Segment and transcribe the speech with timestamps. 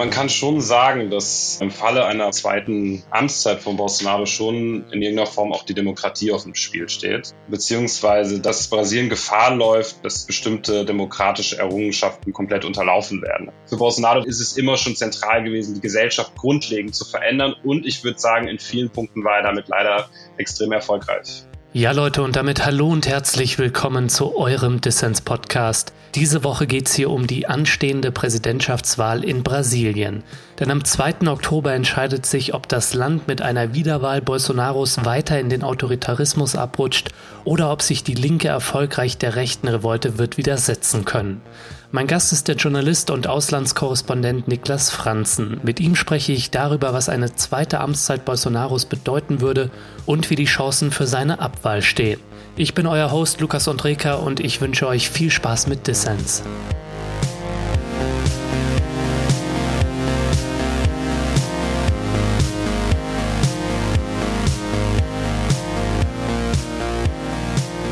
[0.00, 5.26] Man kann schon sagen, dass im Falle einer zweiten Amtszeit von Bolsonaro schon in irgendeiner
[5.26, 7.34] Form auch die Demokratie auf dem Spiel steht.
[7.48, 13.52] Beziehungsweise, dass Brasilien Gefahr läuft, dass bestimmte demokratische Errungenschaften komplett unterlaufen werden.
[13.66, 17.54] Für Bolsonaro ist es immer schon zentral gewesen, die Gesellschaft grundlegend zu verändern.
[17.62, 21.44] Und ich würde sagen, in vielen Punkten war er damit leider extrem erfolgreich.
[21.72, 25.92] Ja, Leute, und damit hallo und herzlich willkommen zu eurem Dissens-Podcast.
[26.16, 30.24] Diese Woche geht es hier um die anstehende Präsidentschaftswahl in Brasilien.
[30.58, 31.28] Denn am 2.
[31.28, 37.10] Oktober entscheidet sich, ob das Land mit einer Wiederwahl Bolsonaros weiter in den Autoritarismus abrutscht
[37.44, 41.40] oder ob sich die Linke erfolgreich der rechten Revolte wird widersetzen können.
[41.92, 45.58] Mein Gast ist der Journalist und Auslandskorrespondent Niklas Franzen.
[45.64, 49.72] Mit ihm spreche ich darüber, was eine zweite Amtszeit Bolsonaros bedeuten würde
[50.06, 52.20] und wie die Chancen für seine Abwahl stehen.
[52.54, 56.44] Ich bin euer Host Lukas Andreka und ich wünsche euch viel Spaß mit Dissens.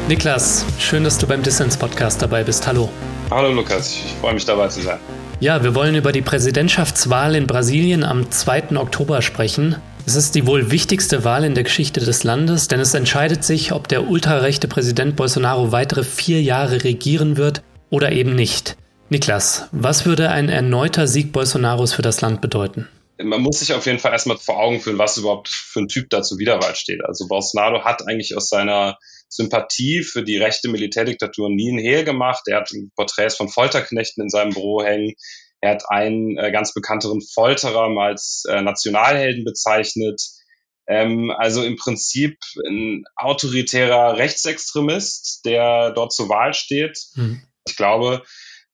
[0.07, 2.65] Niklas, schön, dass du beim Dissens Podcast dabei bist.
[2.65, 2.89] Hallo.
[3.31, 4.99] Hallo Lukas, ich freue mich dabei zu sein.
[5.41, 8.77] Ja, wir wollen über die Präsidentschaftswahl in Brasilien am 2.
[8.77, 9.77] Oktober sprechen.
[10.07, 13.73] Es ist die wohl wichtigste Wahl in der Geschichte des Landes, denn es entscheidet sich,
[13.73, 18.79] ob der ultrarechte Präsident Bolsonaro weitere vier Jahre regieren wird oder eben nicht.
[19.11, 22.89] Niklas, was würde ein erneuter Sieg Bolsonaros für das Land bedeuten?
[23.21, 26.09] man muss sich auf jeden Fall erstmal vor Augen führen, was überhaupt für ein Typ
[26.11, 27.05] da zur Wiederwahl steht.
[27.05, 32.43] Also Bolsonaro hat eigentlich aus seiner Sympathie für die rechte Militärdiktatur nie ein Hehl gemacht.
[32.47, 35.15] Er hat Porträts von Folterknechten in seinem Büro hängen.
[35.61, 40.23] Er hat einen äh, ganz bekannteren Folterer mal als äh, Nationalhelden bezeichnet.
[40.87, 46.99] Ähm, also im Prinzip ein autoritärer Rechtsextremist, der dort zur Wahl steht.
[47.15, 47.43] Mhm.
[47.67, 48.23] Ich glaube,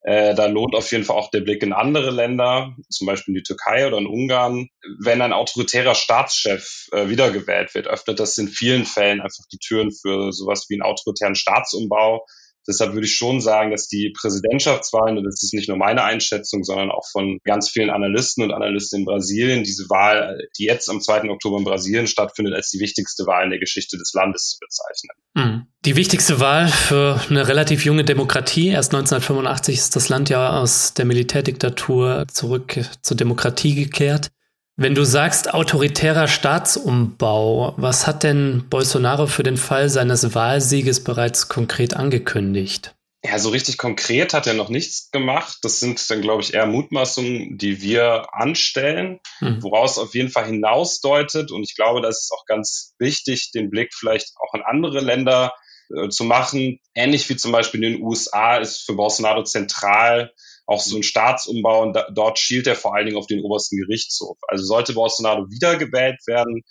[0.04, 3.38] äh, da lohnt auf jeden Fall auch der Blick in andere Länder, zum Beispiel in
[3.38, 4.68] die Türkei oder in Ungarn.
[5.00, 9.90] Wenn ein autoritärer Staatschef äh, wiedergewählt wird, öffnet das in vielen Fällen einfach die Türen
[9.90, 12.26] für sowas wie einen autoritären Staatsumbau
[12.66, 16.64] Deshalb würde ich schon sagen, dass die Präsidentschaftswahlen, und das ist nicht nur meine Einschätzung,
[16.64, 21.00] sondern auch von ganz vielen Analysten und Analysten in Brasilien, diese Wahl, die jetzt am
[21.00, 21.28] 2.
[21.30, 25.16] Oktober in Brasilien stattfindet, als die wichtigste Wahl in der Geschichte des Landes zu bezeichnen.
[25.36, 25.66] Hm.
[25.84, 28.68] Die wichtigste Wahl für eine relativ junge Demokratie.
[28.68, 34.30] Erst 1985 ist das Land ja aus der Militärdiktatur zurück zur Demokratie gekehrt.
[34.76, 41.48] Wenn du sagst autoritärer Staatsumbau, was hat denn Bolsonaro für den Fall seines Wahlsieges bereits
[41.48, 42.92] konkret angekündigt?
[43.24, 45.58] Ja, so richtig konkret hat er noch nichts gemacht.
[45.62, 49.62] Das sind dann, glaube ich, eher Mutmaßungen, die wir anstellen, hm.
[49.62, 51.52] woraus auf jeden Fall hinausdeutet.
[51.52, 55.54] Und ich glaube, das ist auch ganz wichtig, den Blick vielleicht auch in andere Länder
[55.96, 56.80] äh, zu machen.
[56.94, 60.32] Ähnlich wie zum Beispiel in den USA ist für Bolsonaro zentral,
[60.66, 63.76] auch so ein Staatsumbau und da, dort schielt er vor allen Dingen auf den obersten
[63.76, 64.38] Gerichtshof.
[64.48, 66.62] Also sollte Bolsonaro wiedergewählt werden,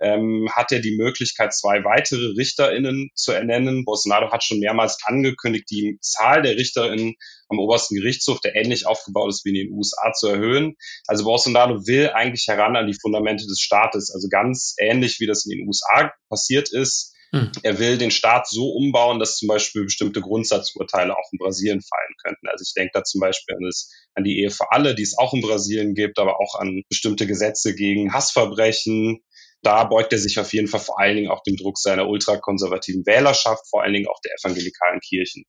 [0.00, 3.84] ähm, hat er die Möglichkeit, zwei weitere RichterInnen zu ernennen.
[3.84, 7.14] Bolsonaro hat schon mehrmals angekündigt, die Zahl der RichterInnen
[7.48, 10.74] am obersten Gerichtshof, der ähnlich aufgebaut ist wie in den USA, zu erhöhen.
[11.06, 15.44] Also Bolsonaro will eigentlich heran an die Fundamente des Staates, also ganz ähnlich wie das
[15.44, 17.09] in den USA passiert ist.
[17.32, 17.52] Hm.
[17.62, 22.14] Er will den Staat so umbauen, dass zum Beispiel bestimmte Grundsatzurteile auch in Brasilien fallen
[22.24, 22.48] könnten.
[22.48, 25.16] Also ich denke da zum Beispiel an, das, an die Ehe für alle, die es
[25.16, 29.20] auch in Brasilien gibt, aber auch an bestimmte Gesetze gegen Hassverbrechen.
[29.62, 33.06] Da beugt er sich auf jeden Fall vor allen Dingen auch dem Druck seiner ultrakonservativen
[33.06, 35.44] Wählerschaft, vor allen Dingen auch der evangelikalen Kirchen.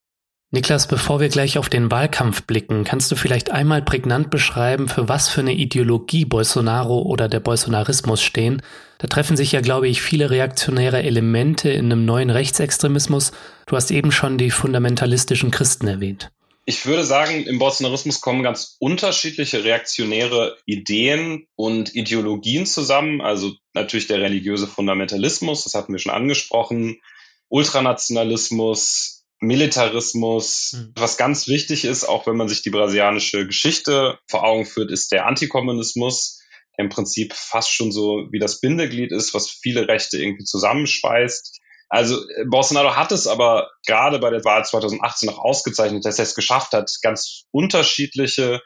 [0.54, 5.08] Niklas, bevor wir gleich auf den Wahlkampf blicken, kannst du vielleicht einmal prägnant beschreiben, für
[5.08, 8.62] was für eine Ideologie Bolsonaro oder der Bolsonarismus stehen?
[8.98, 13.32] Da treffen sich ja, glaube ich, viele reaktionäre Elemente in einem neuen Rechtsextremismus.
[13.66, 16.32] Du hast eben schon die fundamentalistischen Christen erwähnt.
[16.66, 23.22] Ich würde sagen, im Bolsonarismus kommen ganz unterschiedliche reaktionäre Ideen und Ideologien zusammen.
[23.22, 27.00] Also natürlich der religiöse Fundamentalismus, das hatten wir schon angesprochen,
[27.48, 30.74] Ultranationalismus, Militarismus.
[30.74, 30.94] Mhm.
[30.96, 35.12] Was ganz wichtig ist, auch wenn man sich die brasilianische Geschichte vor Augen führt, ist
[35.12, 36.40] der Antikommunismus,
[36.78, 41.60] der im Prinzip fast schon so wie das Bindeglied ist, was viele Rechte irgendwie zusammenspeist.
[41.90, 46.24] Also äh, Bolsonaro hat es aber gerade bei der Wahl 2018 noch ausgezeichnet, dass er
[46.24, 48.62] es geschafft hat, ganz unterschiedliche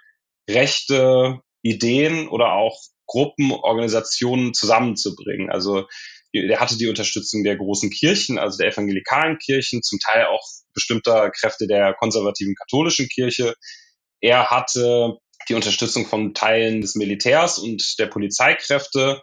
[0.48, 2.78] rechte Ideen oder auch
[3.08, 5.50] Gruppenorganisationen zusammenzubringen.
[5.50, 5.88] Also
[6.42, 10.44] der hatte die Unterstützung der großen Kirchen, also der evangelikalen Kirchen, zum Teil auch
[10.74, 13.56] bestimmter Kräfte der konservativen katholischen Kirche.
[14.22, 15.18] Er hatte
[15.50, 19.22] die Unterstützung von Teilen des Militärs und der Polizeikräfte.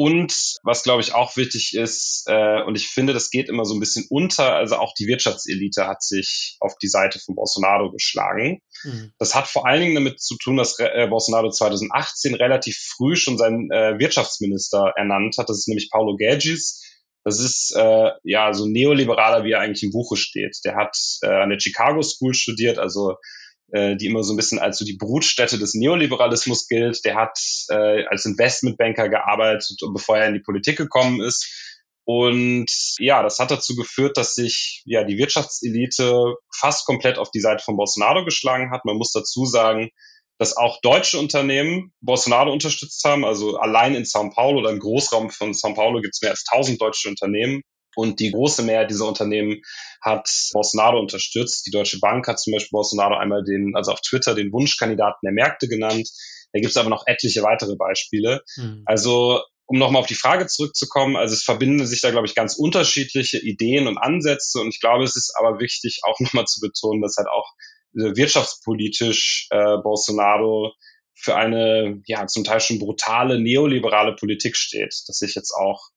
[0.00, 3.74] Und was, glaube ich, auch wichtig ist, äh, und ich finde, das geht immer so
[3.74, 8.62] ein bisschen unter, also auch die Wirtschaftselite hat sich auf die Seite von Bolsonaro geschlagen.
[8.82, 9.12] Mhm.
[9.18, 13.36] Das hat vor allen Dingen damit zu tun, dass äh, Bolsonaro 2018 relativ früh schon
[13.36, 15.50] seinen äh, Wirtschaftsminister ernannt hat.
[15.50, 16.82] Das ist nämlich Paulo Guedes.
[17.22, 20.56] Das ist äh, ja so neoliberaler, wie er eigentlich im Buche steht.
[20.64, 23.16] Der hat äh, an der Chicago School studiert, also
[23.72, 27.04] äh, die immer so ein bisschen als so die Brutstätte des Neoliberalismus gilt.
[27.04, 27.38] Der hat
[27.68, 31.48] äh, als Investmentbanker gearbeitet, bevor er in die Politik gekommen ist.
[32.04, 32.66] Und
[32.98, 37.62] ja, das hat dazu geführt, dass sich ja die Wirtschaftselite fast komplett auf die Seite
[37.62, 38.84] von Bolsonaro geschlagen hat.
[38.84, 39.90] Man muss dazu sagen,
[40.38, 43.24] dass auch deutsche Unternehmen Bolsonaro unterstützt haben.
[43.24, 46.44] Also allein in Sao Paulo oder im Großraum von Sao Paulo gibt es mehr als
[46.50, 47.62] 1000 deutsche Unternehmen.
[48.00, 49.60] Und die große Mehrheit dieser Unternehmen
[50.00, 51.66] hat Bolsonaro unterstützt.
[51.66, 55.32] Die Deutsche Bank hat zum Beispiel Bolsonaro einmal den, also auf Twitter den Wunschkandidaten der
[55.32, 56.08] Märkte genannt.
[56.52, 58.40] Da gibt es aber noch etliche weitere Beispiele.
[58.56, 58.82] Mhm.
[58.86, 62.56] Also um nochmal auf die Frage zurückzukommen, also es verbinden sich da, glaube ich, ganz
[62.56, 64.60] unterschiedliche Ideen und Ansätze.
[64.60, 67.52] Und ich glaube, es ist aber wichtig, auch nochmal zu betonen, dass halt auch
[67.94, 70.72] äh, wirtschaftspolitisch äh, Bolsonaro
[71.14, 75.90] für eine ja zum Teil schon brutale neoliberale Politik steht, dass sich jetzt auch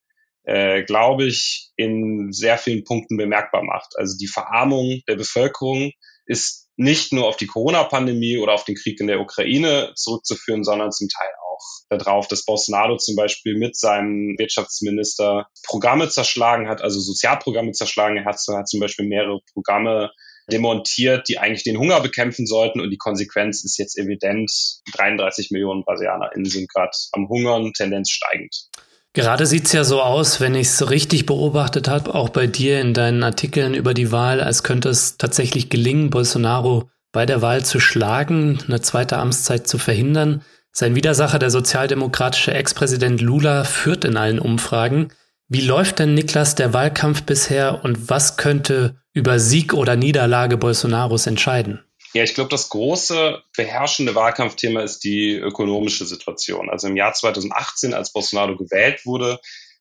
[0.44, 3.94] äh, glaube ich, in sehr vielen Punkten bemerkbar macht.
[3.98, 5.92] Also die Verarmung der Bevölkerung
[6.26, 10.92] ist nicht nur auf die Corona-Pandemie oder auf den Krieg in der Ukraine zurückzuführen, sondern
[10.92, 17.00] zum Teil auch darauf, dass Bolsonaro zum Beispiel mit seinem Wirtschaftsminister Programme zerschlagen hat, also
[17.00, 18.18] Sozialprogramme zerschlagen.
[18.18, 20.12] Er hat, hat zum Beispiel mehrere Programme
[20.52, 22.82] demontiert, die eigentlich den Hunger bekämpfen sollten.
[22.82, 24.52] Und die Konsequenz ist jetzt evident.
[24.94, 28.70] 33 Millionen BrasilianerInnen sind gerade am Hungern, Tendenz steigend.
[29.14, 32.82] Gerade sieht es ja so aus, wenn ich es richtig beobachtet habe, auch bei dir
[32.82, 37.64] in deinen Artikeln über die Wahl, als könnte es tatsächlich gelingen, Bolsonaro bei der Wahl
[37.64, 40.42] zu schlagen, eine zweite Amtszeit zu verhindern.
[40.72, 45.10] Sein Widersacher, der sozialdemokratische Ex-Präsident Lula, führt in allen Umfragen.
[45.48, 51.28] Wie läuft denn, Niklas, der Wahlkampf bisher und was könnte über Sieg oder Niederlage Bolsonaros
[51.28, 51.82] entscheiden?
[52.14, 56.70] Ja, ich glaube, das große beherrschende Wahlkampfthema ist die ökonomische Situation.
[56.70, 59.40] Also im Jahr 2018, als Bolsonaro gewählt wurde,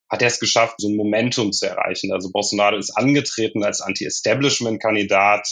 [0.08, 2.12] hat er es geschafft, so ein Momentum zu erreichen.
[2.12, 5.46] Also Bolsonaro ist angetreten als Anti-Establishment-Kandidat.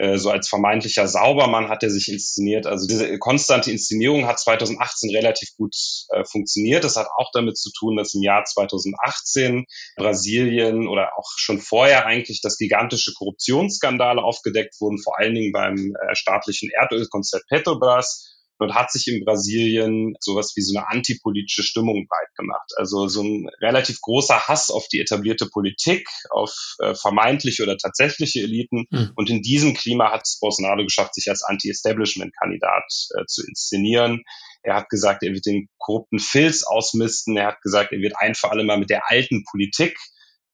[0.00, 2.66] Äh, so als vermeintlicher Saubermann hat er sich inszeniert.
[2.66, 5.74] Also diese konstante Inszenierung hat 2018 relativ gut
[6.08, 6.84] äh, funktioniert.
[6.84, 9.66] Das hat auch damit zu tun, dass im Jahr 2018
[9.96, 15.94] Brasilien oder auch schon vorher eigentlich das gigantische Korruptionsskandale aufgedeckt wurden, vor allen Dingen beim
[15.94, 18.29] äh, staatlichen Erdölkonzert Petrobras
[18.60, 22.70] Dort hat sich in Brasilien sowas wie so eine antipolitische Stimmung breit gemacht.
[22.76, 28.40] Also so ein relativ großer Hass auf die etablierte Politik, auf äh, vermeintliche oder tatsächliche
[28.40, 28.84] Eliten.
[28.90, 29.12] Mhm.
[29.16, 32.84] Und in diesem Klima hat es Bolsonaro geschafft, sich als Anti-Establishment-Kandidat
[33.18, 34.24] äh, zu inszenieren.
[34.62, 37.38] Er hat gesagt, er wird den korrupten Filz ausmisten.
[37.38, 39.96] Er hat gesagt, er wird ein für alle Mal mit der alten Politik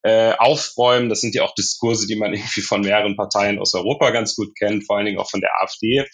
[0.02, 1.08] äh, aufräumen.
[1.08, 4.56] Das sind ja auch Diskurse, die man irgendwie von mehreren Parteien aus Europa ganz gut
[4.56, 6.06] kennt, vor allen Dingen auch von der AfD.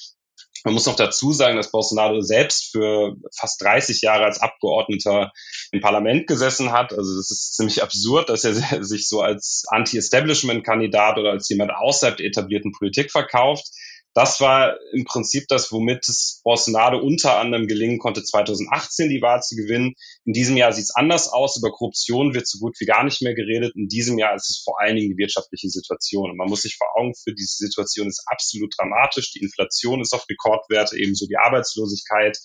[0.65, 5.33] Man muss noch dazu sagen, dass Bolsonaro selbst für fast 30 Jahre als Abgeordneter
[5.73, 6.93] im Parlament gesessen hat.
[6.93, 8.55] Also das ist ziemlich absurd, dass er
[8.85, 13.67] sich so als Anti-Establishment-Kandidat oder als jemand außerhalb der etablierten Politik verkauft
[14.15, 19.43] das war im Prinzip das, womit es Bolsonaro unter anderem gelingen konnte, 2018 die Wahl
[19.43, 19.95] zu gewinnen.
[20.27, 21.57] In diesem Jahr sieht es anders aus.
[21.57, 23.75] Über Korruption wird so gut wie gar nicht mehr geredet.
[23.75, 26.31] In diesem Jahr ist es vor allen Dingen die wirtschaftliche Situation.
[26.31, 29.33] Und man muss sich vor Augen führen, diese Situation ist absolut dramatisch.
[29.33, 32.39] Die Inflation ist auf Rekordwerte, ebenso die Arbeitslosigkeit.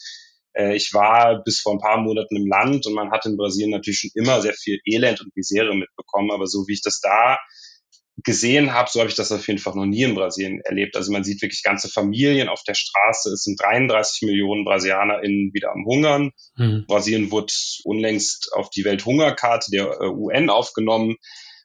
[0.54, 3.72] Äh, ich war bis vor ein paar Monaten im Land und man hat in Brasilien
[3.72, 6.32] natürlich schon immer sehr viel Elend und Misere mitbekommen.
[6.32, 7.38] Aber so wie ich das da
[8.24, 10.96] gesehen habe, so habe ich das auf jeden Fall noch nie in Brasilien erlebt.
[10.96, 13.32] Also man sieht wirklich ganze Familien auf der Straße.
[13.32, 16.32] Es sind 33 Millionen BrasilianerInnen wieder am Hungern.
[16.56, 16.86] Mhm.
[16.88, 21.18] Brasilien wurde unlängst auf die Welthungerkarte der äh, UN aufgenommen.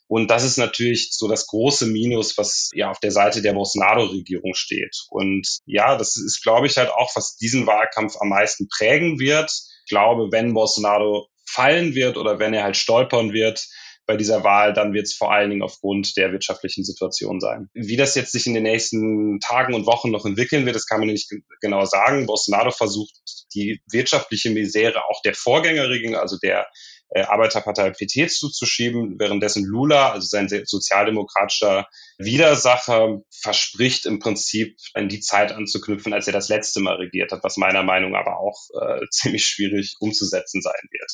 [0.09, 4.53] Und das ist natürlich so das große Minus, was ja auf der Seite der Bolsonaro-Regierung
[4.55, 4.95] steht.
[5.09, 9.51] Und ja, das ist, glaube ich, halt auch, was diesen Wahlkampf am meisten prägen wird.
[9.51, 13.67] Ich glaube, wenn Bolsonaro fallen wird oder wenn er halt stolpern wird,
[14.13, 17.71] bei dieser Wahl, dann wird es vor allen Dingen aufgrund der wirtschaftlichen Situation sein.
[17.73, 21.01] Wie das jetzt sich in den nächsten Tagen und Wochen noch entwickeln wird, das kann
[21.01, 22.27] man nicht genau sagen.
[22.27, 23.15] Bolsonaro versucht,
[23.55, 26.67] die wirtschaftliche Misere auch der Vorgängerregierung, also der
[27.09, 31.87] äh, Arbeiterpartei PT zuzuschieben, währenddessen Lula, also sein sozialdemokratischer
[32.19, 37.45] Widersacher, verspricht im Prinzip an die Zeit anzuknüpfen, als er das letzte Mal regiert hat,
[37.45, 41.11] was meiner Meinung aber auch äh, ziemlich schwierig umzusetzen sein wird.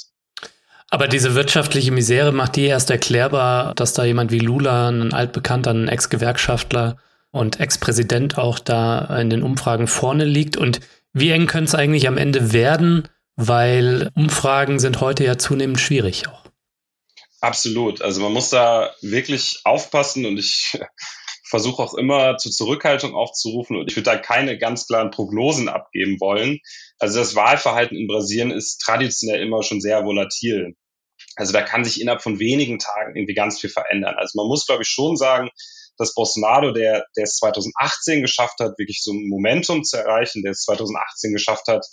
[0.90, 5.72] Aber diese wirtschaftliche Misere macht die erst erklärbar, dass da jemand wie Lula, ein altbekannter,
[5.72, 6.96] ein Ex-Gewerkschaftler
[7.30, 10.56] und Ex-Präsident auch da in den Umfragen vorne liegt.
[10.56, 10.80] Und
[11.12, 13.08] wie eng könnte es eigentlich am Ende werden?
[13.38, 16.42] weil Umfragen sind heute ja zunehmend schwierig auch.
[17.40, 18.02] Absolut.
[18.02, 20.76] Also man muss da wirklich aufpassen und ich
[21.48, 26.20] versuche auch immer zur Zurückhaltung aufzurufen und ich würde da keine ganz klaren Prognosen abgeben
[26.20, 26.60] wollen.
[26.98, 30.74] Also das Wahlverhalten in Brasilien ist traditionell immer schon sehr volatil.
[31.36, 34.14] Also da kann sich innerhalb von wenigen Tagen irgendwie ganz viel verändern.
[34.16, 35.50] Also man muss, glaube ich, schon sagen,
[35.96, 40.52] dass Bolsonaro, der, der es 2018 geschafft hat, wirklich so ein Momentum zu erreichen, der
[40.52, 41.84] es 2018 geschafft hat,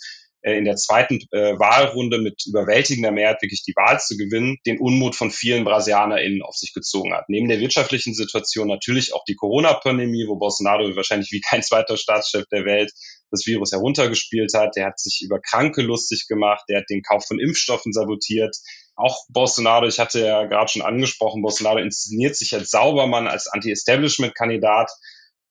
[0.52, 5.16] in der zweiten äh, Wahlrunde mit überwältigender Mehrheit wirklich die Wahl zu gewinnen, den Unmut
[5.16, 7.24] von vielen BrasilianerInnen auf sich gezogen hat.
[7.28, 12.44] Neben der wirtschaftlichen Situation natürlich auch die Corona-Pandemie, wo Bolsonaro wahrscheinlich wie kein zweiter Staatschef
[12.52, 12.92] der Welt
[13.30, 14.76] das Virus heruntergespielt hat.
[14.76, 18.56] Der hat sich über Kranke lustig gemacht, der hat den Kauf von Impfstoffen sabotiert.
[18.94, 24.90] Auch Bolsonaro, ich hatte ja gerade schon angesprochen, Bolsonaro inszeniert sich als Saubermann, als Anti-Establishment-Kandidat.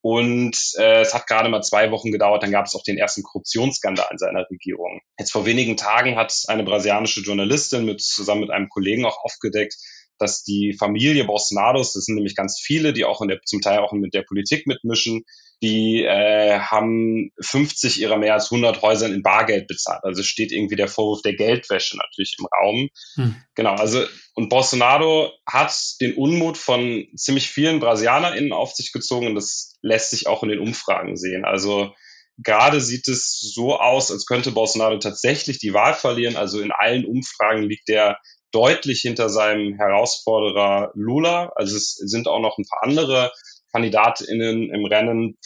[0.08, 3.24] Und äh, es hat gerade mal zwei Wochen gedauert, dann gab es auch den ersten
[3.24, 5.02] Korruptionsskandal in seiner Regierung.
[5.18, 9.74] Jetzt vor wenigen Tagen hat eine brasilianische Journalistin mit, zusammen mit einem Kollegen auch aufgedeckt,
[10.20, 13.80] dass die Familie Bolsonaros, das sind nämlich ganz viele, die auch in der, zum Teil
[13.80, 15.24] auch mit der Politik mitmischen,
[15.62, 20.04] die äh, haben 50 ihrer mehr als 100 Häusern in Bargeld bezahlt.
[20.04, 22.90] Also steht irgendwie der Vorwurf der Geldwäsche natürlich im Raum.
[23.16, 23.36] Hm.
[23.56, 29.36] Genau, also und Bolsonaro hat den Unmut von ziemlich vielen BrasilianerInnen auf sich gezogen und
[29.36, 31.46] das lässt sich auch in den Umfragen sehen.
[31.46, 31.94] Also
[32.38, 36.36] gerade sieht es so aus, als könnte Bolsonaro tatsächlich die Wahl verlieren.
[36.36, 38.18] Also in allen Umfragen liegt er
[38.52, 41.52] deutlich hinter seinem Herausforderer Lula.
[41.56, 43.32] Also es sind auch noch ein paar andere
[43.76, 45.38] KandidatInnen im Rennen,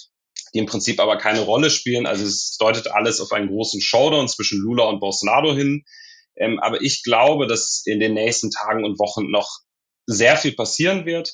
[0.54, 2.06] die im Prinzip aber keine Rolle spielen.
[2.06, 5.84] Also es deutet alles auf einen großen Showdown zwischen Lula und Bolsonaro hin.
[6.36, 9.60] Ähm, aber ich glaube, dass in den nächsten Tagen und Wochen noch
[10.06, 11.34] sehr viel passieren wird.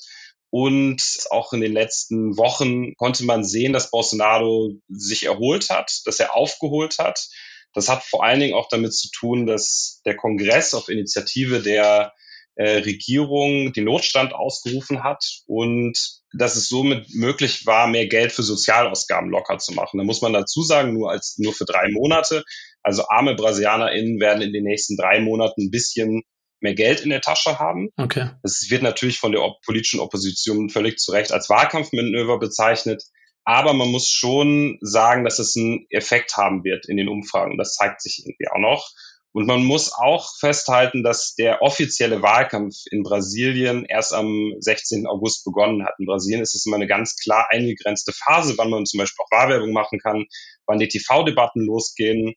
[0.50, 6.18] Und auch in den letzten Wochen konnte man sehen, dass Bolsonaro sich erholt hat, dass
[6.18, 7.28] er aufgeholt hat.
[7.74, 12.14] Das hat vor allen Dingen auch damit zu tun, dass der Kongress auf Initiative der
[12.56, 15.98] äh, Regierung den Notstand ausgerufen hat und
[16.32, 19.98] dass es somit möglich war, mehr Geld für Sozialausgaben locker zu machen.
[19.98, 22.42] Da muss man dazu sagen, nur als nur für drei Monate.
[22.82, 26.22] Also arme BrasilianerInnen werden in den nächsten drei Monaten ein bisschen
[26.60, 27.90] mehr Geld in der Tasche haben.
[27.96, 28.30] Okay.
[28.42, 33.02] Das wird natürlich von der politischen Opposition völlig zu Recht als Wahlkampfmanöver bezeichnet.
[33.44, 37.58] Aber man muss schon sagen, dass es einen Effekt haben wird in den Umfragen.
[37.58, 38.90] Das zeigt sich irgendwie auch noch.
[39.32, 45.06] Und man muss auch festhalten, dass der offizielle Wahlkampf in Brasilien erst am 16.
[45.06, 45.94] August begonnen hat.
[45.98, 49.36] In Brasilien ist es immer eine ganz klar eingegrenzte Phase, wann man zum Beispiel auch
[49.38, 50.24] Wahlwerbung machen kann,
[50.66, 52.34] wann die TV-Debatten losgehen.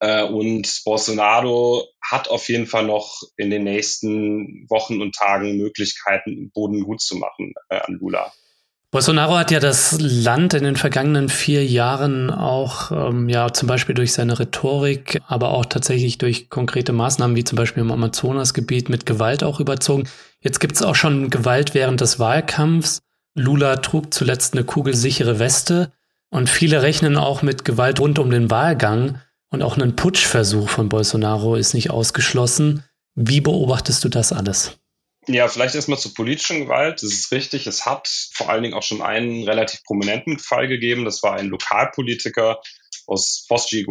[0.00, 6.50] Äh, und Bolsonaro hat auf jeden Fall noch in den nächsten Wochen und Tagen Möglichkeiten,
[6.52, 8.32] Boden gut zu machen äh, an Lula.
[8.92, 13.94] Bolsonaro hat ja das Land in den vergangenen vier Jahren auch, ähm, ja, zum Beispiel
[13.94, 19.06] durch seine Rhetorik, aber auch tatsächlich durch konkrete Maßnahmen, wie zum Beispiel im Amazonasgebiet, mit
[19.06, 20.10] Gewalt auch überzogen.
[20.42, 23.00] Jetzt gibt es auch schon Gewalt während des Wahlkampfs.
[23.34, 25.90] Lula trug zuletzt eine kugelsichere Weste
[26.28, 30.90] und viele rechnen auch mit Gewalt rund um den Wahlgang und auch ein Putschversuch von
[30.90, 32.84] Bolsonaro ist nicht ausgeschlossen.
[33.14, 34.81] Wie beobachtest du das alles?
[35.28, 37.02] Ja, vielleicht erstmal zur politischen Gewalt.
[37.02, 37.66] Das ist richtig.
[37.68, 41.04] Es hat vor allen Dingen auch schon einen relativ prominenten Fall gegeben.
[41.04, 42.60] Das war ein Lokalpolitiker
[43.06, 43.84] aus Foz de.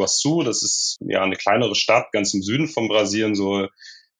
[0.43, 3.67] Das ist ja eine kleinere Stadt ganz im Süden von Brasilien, so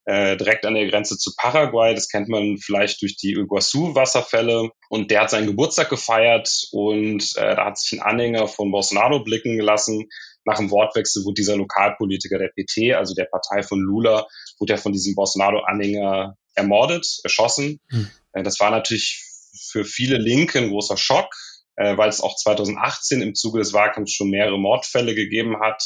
[0.05, 1.93] äh, direkt an der Grenze zu Paraguay.
[1.93, 4.69] Das kennt man vielleicht durch die Iguaçu-Wasserfälle.
[4.89, 9.21] Und der hat seinen Geburtstag gefeiert und äh, da hat sich ein Anhänger von Bolsonaro
[9.21, 10.07] blicken gelassen.
[10.45, 14.27] Nach dem Wortwechsel wurde dieser Lokalpolitiker der PT, also der Partei von Lula,
[14.59, 17.79] wurde er von diesem Bolsonaro-Anhänger ermordet, erschossen.
[17.89, 18.09] Hm.
[18.33, 19.23] Äh, das war natürlich
[19.71, 21.33] für viele Linke ein großer Schock,
[21.75, 25.83] äh, weil es auch 2018 im Zuge des Wahlkampfs schon mehrere Mordfälle gegeben hat,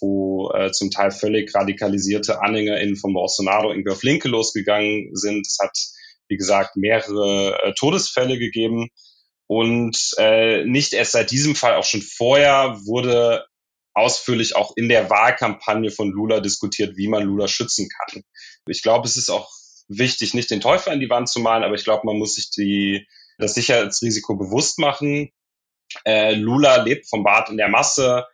[0.00, 5.46] wo äh, zum Teil völlig radikalisierte AnhängerInnen von Bolsonaro irgendwie auf Linke losgegangen sind.
[5.46, 5.76] Es hat,
[6.28, 8.88] wie gesagt, mehrere äh, Todesfälle gegeben.
[9.46, 13.44] Und äh, nicht erst seit diesem Fall, auch schon vorher wurde
[13.94, 18.22] ausführlich auch in der Wahlkampagne von Lula diskutiert, wie man Lula schützen kann.
[18.66, 19.50] Ich glaube, es ist auch
[19.98, 22.50] wichtig, nicht den Teufel an die Wand zu malen, aber ich glaube, man muss sich
[22.50, 23.06] die,
[23.38, 25.30] das Sicherheitsrisiko bewusst machen.
[26.04, 28.26] Äh, Lula lebt vom Bad in der Masse.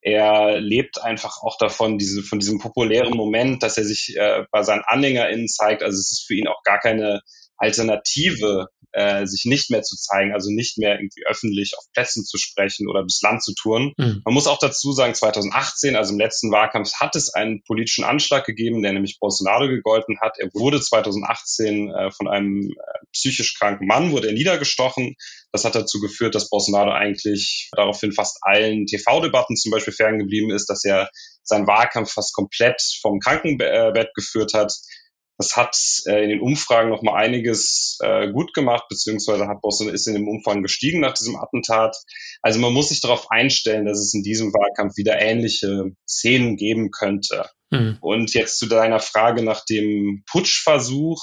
[0.00, 4.62] Er lebt einfach auch davon, diese, von diesem populären Moment, dass er sich äh, bei
[4.62, 5.82] seinen AnhängerInnen zeigt.
[5.82, 7.22] Also es ist für ihn auch gar keine
[7.56, 12.38] Alternative, äh, sich nicht mehr zu zeigen, also nicht mehr irgendwie öffentlich auf Plätzen zu
[12.38, 13.92] sprechen oder bis Land zu touren.
[13.96, 14.22] Mhm.
[14.24, 18.46] Man muss auch dazu sagen, 2018, also im letzten Wahlkampf, hat es einen politischen Anschlag
[18.46, 20.38] gegeben, der nämlich Bolsonaro gegolten hat.
[20.38, 25.16] Er wurde 2018 äh, von einem äh, psychisch kranken Mann, wurde er niedergestochen.
[25.50, 30.66] Das hat dazu geführt, dass Bolsonaro eigentlich daraufhin fast allen TV-Debatten zum Beispiel ferngeblieben ist,
[30.66, 31.10] dass er
[31.42, 34.72] seinen Wahlkampf fast komplett vom Krankenbett geführt hat.
[35.36, 35.76] Das hat
[36.06, 40.14] äh, in den Umfragen noch mal einiges äh, gut gemacht, beziehungsweise hat Boston ist in
[40.14, 41.96] dem Umfang gestiegen nach diesem Attentat.
[42.40, 46.90] Also man muss sich darauf einstellen, dass es in diesem Wahlkampf wieder ähnliche Szenen geben
[46.90, 47.48] könnte.
[47.70, 47.98] Mhm.
[48.00, 51.20] Und jetzt zu deiner Frage nach dem Putschversuch.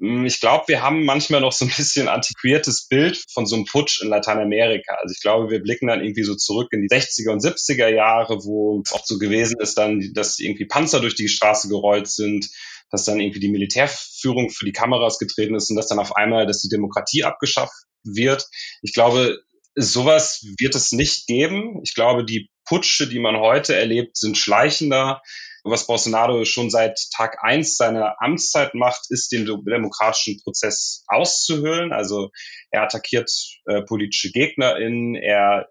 [0.00, 3.64] Hm, ich glaube, wir haben manchmal noch so ein bisschen antiquiertes Bild von so einem
[3.64, 4.94] Putsch in Lateinamerika.
[5.02, 8.44] Also ich glaube, wir blicken dann irgendwie so zurück in die 60er und 70er Jahre,
[8.44, 12.48] wo es auch so gewesen ist dann, dass irgendwie Panzer durch die Straße gerollt sind,
[12.90, 16.46] dass dann irgendwie die Militärführung für die Kameras getreten ist und dass dann auf einmal,
[16.46, 18.46] dass die Demokratie abgeschafft wird.
[18.82, 19.38] Ich glaube,
[19.74, 21.80] sowas wird es nicht geben.
[21.84, 25.22] Ich glaube, die Putsche, die man heute erlebt, sind schleichender.
[25.64, 31.92] Was Bolsonaro schon seit Tag eins seiner Amtszeit macht, ist den demokratischen Prozess auszuhöhlen.
[31.92, 32.30] Also
[32.70, 33.30] er attackiert
[33.66, 35.68] äh, politische GegnerInnen, er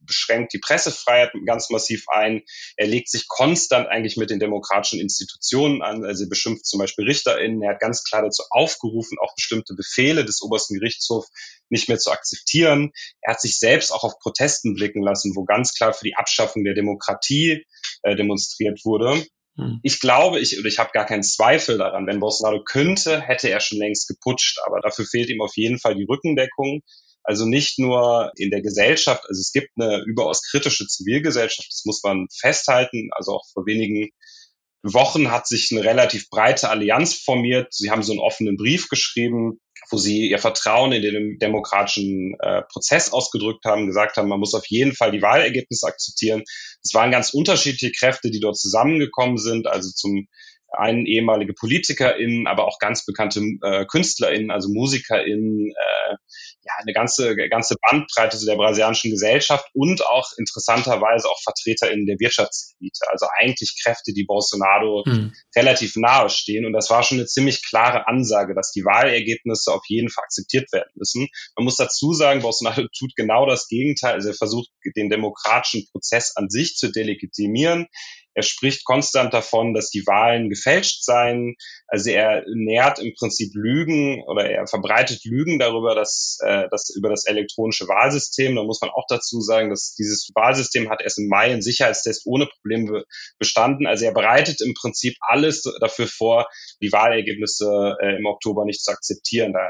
[0.00, 2.42] beschränkt die Pressefreiheit ganz massiv ein.
[2.76, 6.04] Er legt sich konstant eigentlich mit den demokratischen Institutionen an.
[6.04, 7.62] Also er beschimpft zum Beispiel RichterInnen.
[7.62, 11.30] Er hat ganz klar dazu aufgerufen, auch bestimmte Befehle des obersten Gerichtshofs
[11.68, 12.92] nicht mehr zu akzeptieren.
[13.20, 16.64] Er hat sich selbst auch auf Protesten blicken lassen, wo ganz klar für die Abschaffung
[16.64, 17.64] der Demokratie
[18.02, 19.24] äh, demonstriert wurde.
[19.56, 19.80] Hm.
[19.82, 23.60] Ich glaube, ich, oder ich habe gar keinen Zweifel daran, wenn Bolsonaro könnte, hätte er
[23.60, 24.58] schon längst geputscht.
[24.64, 26.82] Aber dafür fehlt ihm auf jeden Fall die Rückendeckung.
[27.28, 32.02] Also nicht nur in der Gesellschaft, also es gibt eine überaus kritische Zivilgesellschaft, das muss
[32.02, 33.10] man festhalten.
[33.12, 34.08] Also auch vor wenigen
[34.82, 37.74] Wochen hat sich eine relativ breite Allianz formiert.
[37.74, 42.62] Sie haben so einen offenen Brief geschrieben, wo sie ihr Vertrauen in den demokratischen äh,
[42.72, 46.44] Prozess ausgedrückt haben, gesagt haben, man muss auf jeden Fall die Wahlergebnisse akzeptieren.
[46.82, 49.66] Es waren ganz unterschiedliche Kräfte, die dort zusammengekommen sind.
[49.66, 50.28] Also zum
[50.70, 56.16] einen ehemalige PolitikerInnen, aber auch ganz bekannte äh, KünstlerInnen, also MusikerInnen, äh,
[56.62, 63.00] ja, eine ganze, ganze Bandbreite der brasilianischen Gesellschaft und auch interessanterweise auch VertreterInnen der Wirtschaftselite.
[63.10, 65.32] Also eigentlich Kräfte, die Bolsonaro hm.
[65.56, 66.66] relativ nahe stehen.
[66.66, 70.70] Und das war schon eine ziemlich klare Ansage, dass die Wahlergebnisse auf jeden Fall akzeptiert
[70.72, 71.28] werden müssen.
[71.56, 74.14] Man muss dazu sagen, Bolsonaro tut genau das Gegenteil.
[74.14, 77.86] Also er versucht, den demokratischen Prozess an sich zu delegitimieren.
[78.38, 81.56] Er spricht konstant davon, dass die Wahlen gefälscht seien.
[81.88, 87.08] Also er nährt im Prinzip Lügen oder er verbreitet Lügen darüber, dass, äh, dass über
[87.08, 88.54] das elektronische Wahlsystem.
[88.54, 92.26] Da muss man auch dazu sagen, dass dieses Wahlsystem hat erst im Mai einen Sicherheitstest
[92.26, 93.02] ohne Probleme
[93.40, 93.88] bestanden.
[93.88, 96.46] Also er bereitet im Prinzip alles dafür vor,
[96.80, 99.52] die Wahlergebnisse äh, im Oktober nicht zu akzeptieren.
[99.52, 99.68] Da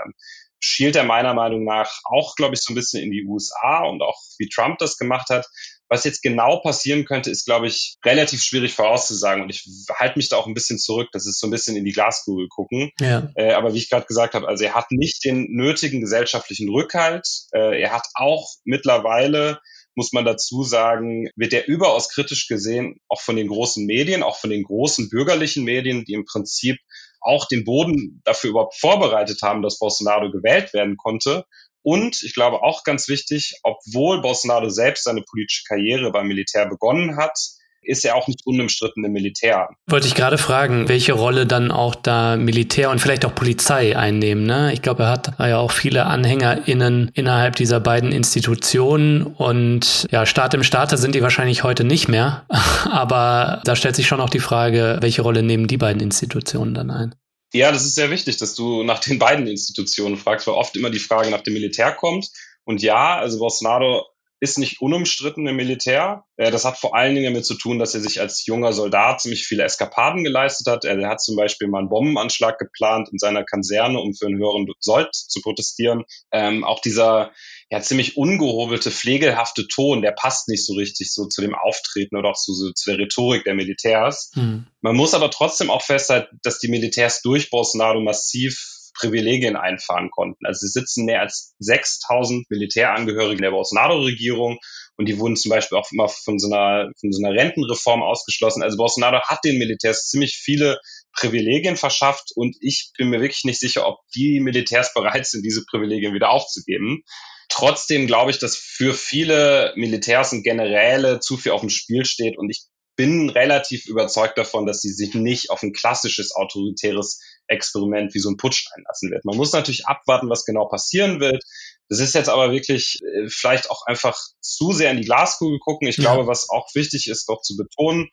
[0.61, 4.03] schielt er meiner Meinung nach auch, glaube ich, so ein bisschen in die USA und
[4.03, 5.47] auch wie Trump das gemacht hat.
[5.89, 9.43] Was jetzt genau passieren könnte, ist, glaube ich, relativ schwierig vorauszusagen.
[9.43, 11.09] Und ich halte mich da auch ein bisschen zurück.
[11.13, 12.91] Das ist so ein bisschen in die Glaskugel gucken.
[13.01, 13.31] Ja.
[13.37, 17.27] Äh, aber wie ich gerade gesagt habe, also er hat nicht den nötigen gesellschaftlichen Rückhalt.
[17.53, 19.61] Äh, er hat auch mittlerweile
[19.99, 24.37] muss man dazu sagen, wird er überaus kritisch gesehen, auch von den großen Medien, auch
[24.37, 26.79] von den großen bürgerlichen Medien, die im Prinzip
[27.21, 31.45] auch den Boden dafür überhaupt vorbereitet haben, dass Bolsonaro gewählt werden konnte.
[31.89, 37.17] Und ich glaube auch ganz wichtig, obwohl Bolsonaro selbst seine politische Karriere beim Militär begonnen
[37.17, 37.39] hat,
[37.81, 39.71] ist er auch nicht unumstritten im Militär.
[39.87, 44.45] Wollte ich gerade fragen, welche Rolle dann auch da Militär und vielleicht auch Polizei einnehmen.
[44.45, 44.71] Ne?
[44.75, 50.53] Ich glaube, er hat ja auch viele AnhängerInnen innerhalb dieser beiden Institutionen und ja, Staat
[50.53, 52.45] im Staate sind die wahrscheinlich heute nicht mehr.
[52.91, 56.91] Aber da stellt sich schon auch die Frage, welche Rolle nehmen die beiden Institutionen dann
[56.91, 57.15] ein?
[57.53, 60.91] Ja, das ist sehr wichtig, dass du nach den beiden Institutionen fragst, weil oft immer
[60.91, 62.29] die Frage nach dem Militär kommt.
[62.65, 64.07] Und ja, also Bolsonaro
[64.41, 66.25] ist nicht unumstritten im Militär.
[66.37, 69.21] Äh, das hat vor allen Dingen damit zu tun, dass er sich als junger Soldat
[69.21, 70.85] ziemlich viele Eskapaden geleistet hat.
[70.85, 74.67] Er hat zum Beispiel mal einen Bombenanschlag geplant in seiner Kaserne, um für einen höheren
[74.79, 76.05] Sold zu protestieren.
[76.31, 77.33] Ähm, auch dieser
[77.71, 82.31] ja ziemlich ungehobelte, pflegelhafte Ton, der passt nicht so richtig so zu dem Auftreten oder
[82.31, 84.31] auch so, so zu der Rhetorik der Militärs.
[84.35, 84.67] Hm.
[84.81, 88.59] Man muss aber trotzdem auch festhalten, dass die Militärs durch Bolsonaro massiv
[88.99, 90.45] Privilegien einfahren konnten.
[90.45, 94.59] Also es sitzen mehr als 6000 Militärangehörige der Bolsonaro-Regierung
[94.97, 98.63] und die wurden zum Beispiel auch immer von so einer, von so einer Rentenreform ausgeschlossen.
[98.63, 100.81] Also Bolsonaro hat den Militärs ziemlich viele
[101.13, 105.65] Privilegien verschafft und ich bin mir wirklich nicht sicher, ob die Militärs bereit sind, diese
[105.65, 107.05] Privilegien wieder aufzugeben.
[107.49, 112.39] Trotzdem glaube ich, dass für viele Militärs und Generäle zu viel auf dem Spiel steht
[112.39, 112.67] und ich
[112.99, 118.29] bin relativ überzeugt davon, dass sie sich nicht auf ein klassisches autoritäres Experiment wie so
[118.29, 119.25] ein Putsch einlassen wird.
[119.25, 121.45] Man muss natürlich abwarten, was genau passieren wird.
[121.89, 125.87] Das ist jetzt aber wirklich äh, vielleicht auch einfach zu sehr in die Glaskugel gucken.
[125.87, 126.03] Ich ja.
[126.03, 128.11] glaube, was auch wichtig ist, doch zu betonen,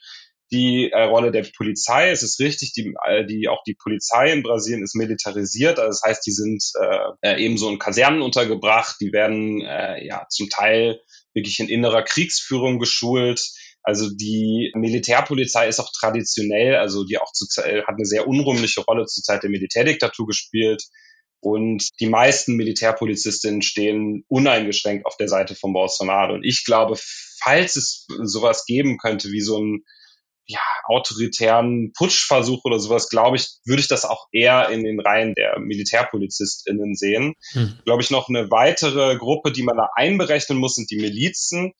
[0.51, 2.09] die äh, Rolle der Polizei.
[2.09, 5.79] Es ist richtig, die, äh, die auch die Polizei in Brasilien ist militarisiert.
[5.79, 8.97] Also das heißt, die sind äh, äh, eben so in Kasernen untergebracht.
[9.01, 10.99] Die werden äh, ja zum Teil
[11.33, 13.41] wirklich in innerer Kriegsführung geschult.
[13.81, 19.05] Also die Militärpolizei ist auch traditionell, also die auch zu, hat eine sehr unrühmliche Rolle
[19.05, 20.83] zur Zeit der Militärdiktatur gespielt.
[21.39, 26.33] Und die meisten Militärpolizistinnen stehen uneingeschränkt auf der Seite von Bolsonaro.
[26.33, 26.97] Und ich glaube,
[27.39, 29.83] falls es sowas geben könnte wie so ein
[30.47, 35.33] ja, autoritären Putschversuch oder sowas, glaube ich, würde ich das auch eher in den Reihen
[35.33, 37.33] der MilitärpolizistInnen sehen.
[37.53, 37.79] Hm.
[37.85, 41.73] Glaube ich, noch eine weitere Gruppe, die man da einberechnen muss, sind die Milizen,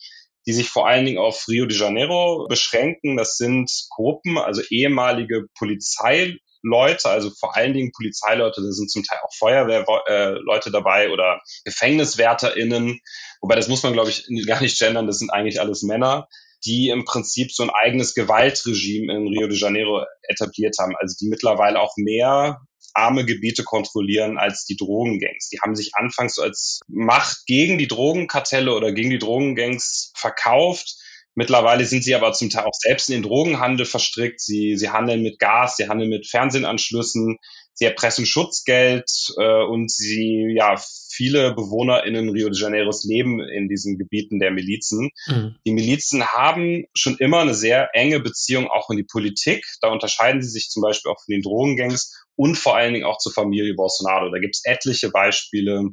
[0.48, 3.18] die sich vor allen Dingen auf Rio de Janeiro beschränken.
[3.18, 9.20] Das sind Gruppen, also ehemalige Polizeileute, also vor allen Dingen Polizeileute, da sind zum Teil
[9.24, 13.00] auch Feuerwehrleute äh, dabei oder GefängniswärterInnen.
[13.42, 16.28] Wobei das muss man, glaube ich, gar nicht gendern, das sind eigentlich alles Männer
[16.66, 21.28] die im Prinzip so ein eigenes Gewaltregime in Rio de Janeiro etabliert haben, also die
[21.28, 22.62] mittlerweile auch mehr
[22.94, 25.50] arme Gebiete kontrollieren als die Drogengangs.
[25.50, 30.96] Die haben sich anfangs als Macht gegen die Drogenkartelle oder gegen die Drogengangs verkauft.
[31.36, 34.40] Mittlerweile sind sie aber zum Teil auch selbst in den Drogenhandel verstrickt.
[34.40, 37.38] Sie, sie handeln mit Gas, sie handeln mit Fernsehanschlüssen,
[37.74, 40.82] sie erpressen Schutzgeld äh, und sie ja
[41.16, 45.10] viele BewohnerInnen Rio de Janeiros leben in diesen Gebieten der Milizen.
[45.28, 45.56] Mhm.
[45.66, 49.66] Die Milizen haben schon immer eine sehr enge Beziehung auch in die Politik.
[49.82, 53.18] Da unterscheiden sie sich zum Beispiel auch von den Drogengangs und vor allen Dingen auch
[53.18, 54.30] zur Familie Bolsonaro.
[54.30, 55.90] Da gibt es etliche Beispiele,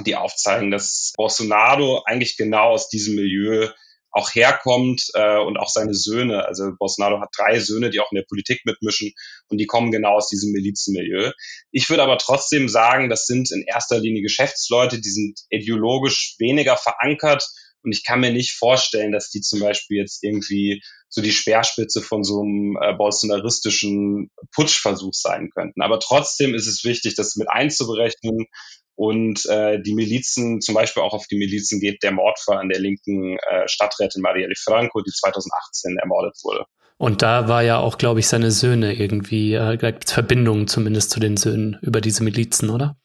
[0.00, 3.68] die aufzeigen, dass Bolsonaro eigentlich genau aus diesem Milieu
[4.14, 6.46] auch herkommt äh, und auch seine Söhne.
[6.46, 9.12] Also Bolsonaro hat drei Söhne, die auch in der Politik mitmischen
[9.48, 11.32] und die kommen genau aus diesem Milizenmilieu.
[11.72, 16.76] Ich würde aber trotzdem sagen, das sind in erster Linie Geschäftsleute, die sind ideologisch weniger
[16.76, 17.44] verankert
[17.82, 20.80] und ich kann mir nicht vorstellen, dass die zum Beispiel jetzt irgendwie
[21.14, 25.80] so die Speerspitze von so einem äh, bolsonaristischen Putschversuch sein könnten.
[25.80, 28.46] Aber trotzdem ist es wichtig, das mit einzuberechnen
[28.96, 32.80] und äh, die Milizen, zum Beispiel auch auf die Milizen geht der Mordfall an der
[32.80, 36.64] linken äh, Stadträtin Marielle Franco, die 2018 ermordet wurde.
[36.96, 41.36] Und da war ja auch, glaube ich, seine Söhne irgendwie, äh, Verbindungen zumindest zu den
[41.36, 42.96] Söhnen über diese Milizen, oder?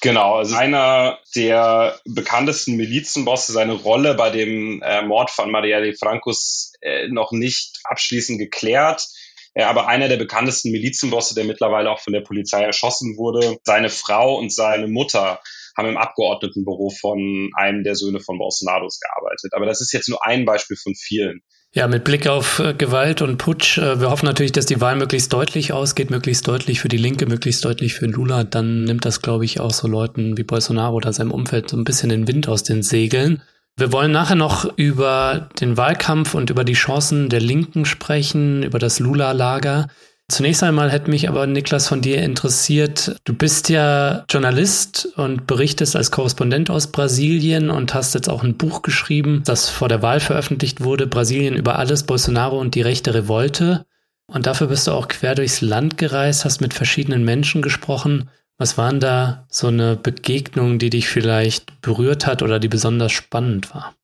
[0.00, 6.72] Genau, also einer der bekanntesten Milizenbosse, seine Rolle bei dem äh, Mord von Marielle Francos
[6.80, 9.08] äh, noch nicht abschließend geklärt.
[9.56, 13.88] Ja, aber einer der bekanntesten Milizenbosse, der mittlerweile auch von der Polizei erschossen wurde, seine
[13.88, 15.40] Frau und seine Mutter
[15.76, 19.52] haben im Abgeordnetenbüro von einem der Söhne von Bolsonaros gearbeitet.
[19.54, 21.40] Aber das ist jetzt nur ein Beispiel von vielen.
[21.74, 24.96] Ja, mit Blick auf äh, Gewalt und Putsch, äh, wir hoffen natürlich, dass die Wahl
[24.96, 28.44] möglichst deutlich ausgeht, möglichst deutlich für die Linke, möglichst deutlich für Lula.
[28.44, 31.84] Dann nimmt das, glaube ich, auch so Leuten wie Bolsonaro oder seinem Umfeld so ein
[31.84, 33.42] bisschen den Wind aus den Segeln.
[33.76, 38.78] Wir wollen nachher noch über den Wahlkampf und über die Chancen der Linken sprechen, über
[38.78, 39.88] das Lula-Lager.
[40.30, 43.16] Zunächst einmal hätte mich aber Niklas von dir interessiert.
[43.24, 48.58] Du bist ja Journalist und berichtest als Korrespondent aus Brasilien und hast jetzt auch ein
[48.58, 51.06] Buch geschrieben, das vor der Wahl veröffentlicht wurde.
[51.06, 53.86] Brasilien über alles, Bolsonaro und die rechte Revolte.
[54.30, 58.28] Und dafür bist du auch quer durchs Land gereist, hast mit verschiedenen Menschen gesprochen.
[58.58, 63.74] Was waren da so eine Begegnung, die dich vielleicht berührt hat oder die besonders spannend
[63.74, 63.94] war?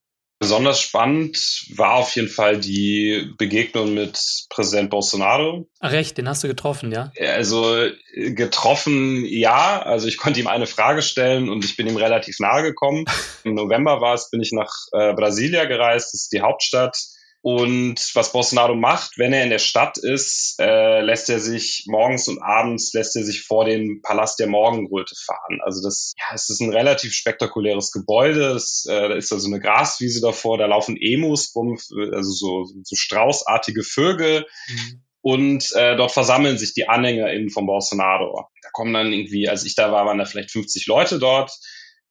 [0.41, 1.39] Besonders spannend
[1.77, 4.21] war auf jeden Fall die Begegnung mit
[4.51, 5.69] Präsident Bolsonaro.
[5.81, 7.13] Ach recht, den hast du getroffen, ja?
[7.19, 9.81] Also getroffen, ja.
[9.83, 13.05] Also ich konnte ihm eine Frage stellen und ich bin ihm relativ nahe gekommen.
[13.45, 16.97] Im November war es, bin ich nach äh, Brasilia gereist, das ist die Hauptstadt.
[17.47, 22.27] Und was Bolsonaro macht, wenn er in der Stadt ist, äh, lässt er sich morgens
[22.27, 25.61] und abends lässt er sich vor den Palast der Morgenröte fahren.
[25.63, 28.53] Also das, ja, es ist ein relativ spektakuläres Gebäude.
[28.53, 31.79] Es, äh, da ist also eine Graswiese davor, da laufen Emus rum,
[32.15, 34.47] also so, so straußartige Vögel.
[34.67, 35.03] Mhm.
[35.21, 38.49] Und äh, dort versammeln sich die AnhängerInnen von Bolsonaro.
[38.63, 41.53] Da kommen dann irgendwie, als ich da war, waren da vielleicht 50 Leute dort.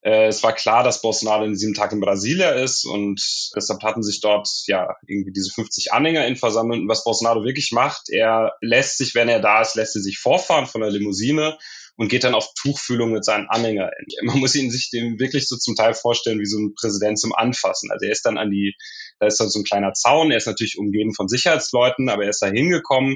[0.04, 3.22] Äh, es war klar, dass Bolsonaro in diesem Tag in Brasilia ist und
[3.56, 6.82] deshalb hatten sich dort ja irgendwie diese 50 Anhänger in versammelt.
[6.82, 10.20] Und was Bolsonaro wirklich macht, er lässt sich, wenn er da ist, lässt er sich
[10.20, 11.58] vorfahren von der Limousine
[11.96, 13.92] und geht dann auf Tuchfühlung mit seinen Anhängern.
[14.24, 17.34] Man muss ihn sich den wirklich so zum Teil vorstellen wie so ein Präsident zum
[17.34, 17.90] Anfassen.
[17.90, 18.76] Also er ist dann an die,
[19.20, 22.32] da ist dann so ein kleiner Zaun, er ist natürlich umgeben von Sicherheitsleuten, aber er
[22.32, 23.16] ist da hingekommen,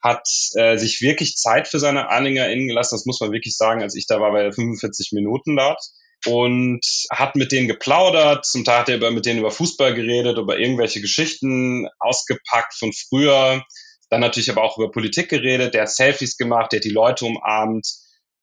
[0.00, 2.94] hat äh, sich wirklich Zeit für seine AnhängerInnen gelassen.
[2.94, 3.82] Das muss man wirklich sagen.
[3.82, 5.80] Als ich da war, bei 45 Minuten dort
[6.26, 8.46] und hat mit denen geplaudert.
[8.46, 13.64] Zum Teil hat er mit denen über Fußball geredet, über irgendwelche Geschichten ausgepackt von früher.
[14.10, 15.74] Dann natürlich aber auch über Politik geredet.
[15.74, 17.86] Der hat Selfies gemacht, der hat die Leute umarmt.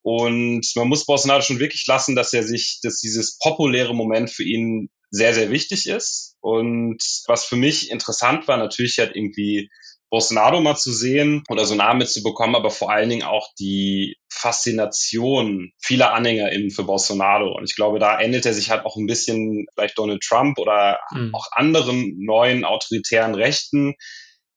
[0.01, 4.43] Und man muss Bolsonaro schon wirklich lassen, dass er sich, dass dieses populäre Moment für
[4.43, 6.35] ihn sehr, sehr wichtig ist.
[6.41, 9.69] Und was für mich interessant war, natürlich hat irgendwie
[10.09, 15.71] Bolsonaro mal zu sehen oder so nah mitzubekommen, aber vor allen Dingen auch die Faszination
[15.79, 17.57] vieler AnhängerInnen für Bolsonaro.
[17.57, 20.99] Und ich glaube, da ändert er sich halt auch ein bisschen vielleicht Donald Trump oder
[21.11, 21.35] mhm.
[21.35, 23.95] auch anderen neuen autoritären Rechten.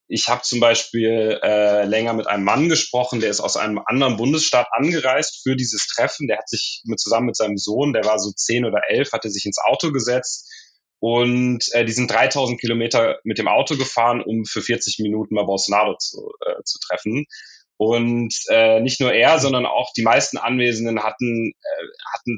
[0.09, 4.17] Ich habe zum Beispiel äh, länger mit einem Mann gesprochen, der ist aus einem anderen
[4.17, 6.29] Bundesstaat angereist für dieses Treffen.
[6.29, 9.31] Der hat sich mit, zusammen mit seinem Sohn, der war so zehn oder elf, hatte
[9.31, 10.49] sich ins Auto gesetzt
[11.03, 15.47] und äh, die sind 3000 Kilometer mit dem Auto gefahren, um für 40 Minuten mal
[15.47, 17.27] Bolsonaro zu, äh, zu treffen.
[17.77, 22.37] Und äh, nicht nur er, sondern auch die meisten Anwesenden hatten, äh, hatten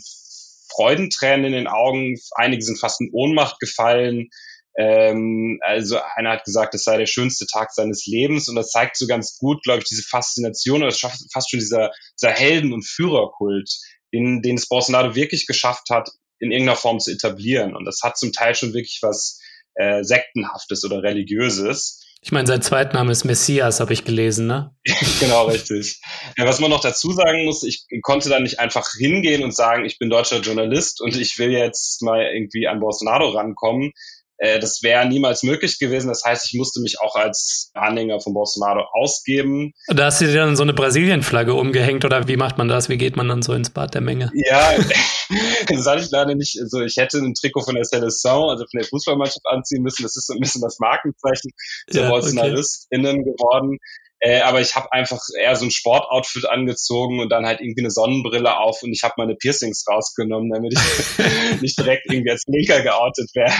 [0.74, 2.18] Freudentränen in den Augen.
[2.34, 4.28] Einige sind fast in Ohnmacht gefallen.
[4.76, 8.96] Ähm, also einer hat gesagt, es sei der schönste Tag seines Lebens und das zeigt
[8.96, 13.70] so ganz gut, glaube ich, diese Faszination oder fast schon dieser, dieser Helden- und Führerkult,
[14.12, 17.76] den, den es Bolsonaro wirklich geschafft hat, in irgendeiner Form zu etablieren.
[17.76, 19.40] Und das hat zum Teil schon wirklich was
[19.76, 22.03] äh, Sektenhaftes oder Religiöses.
[22.24, 24.74] Ich meine, sein Zweitname ist Messias, habe ich gelesen, ne?
[25.20, 26.00] genau, richtig.
[26.38, 29.84] Ja, was man noch dazu sagen muss, ich konnte da nicht einfach hingehen und sagen,
[29.84, 33.92] ich bin deutscher Journalist und ich will jetzt mal irgendwie an Bolsonaro rankommen.
[34.38, 36.08] Äh, das wäre niemals möglich gewesen.
[36.08, 39.72] Das heißt, ich musste mich auch als Anhänger von Bolsonaro ausgeben.
[39.88, 42.88] Da hast du dir dann so eine Brasilien-Flagge umgehängt oder wie macht man das?
[42.88, 44.30] Wie geht man dann so ins Bad der Menge?
[44.34, 44.72] Ja,
[45.68, 46.58] das hatte ich leider nicht.
[46.60, 50.02] Also ich hätte ein Trikot von der Seleção, also von der Fußballmannschaft anziehen müssen.
[50.02, 51.50] Das ist so ein bisschen das Markenzeichen
[51.92, 53.30] der ja, BolsonaristInnen okay.
[53.30, 53.78] geworden.
[54.20, 57.90] Äh, aber ich habe einfach eher so ein Sportoutfit angezogen und dann halt irgendwie eine
[57.90, 62.80] Sonnenbrille auf und ich habe meine Piercings rausgenommen, damit ich nicht direkt irgendwie als Linker
[62.80, 63.52] geoutet wäre.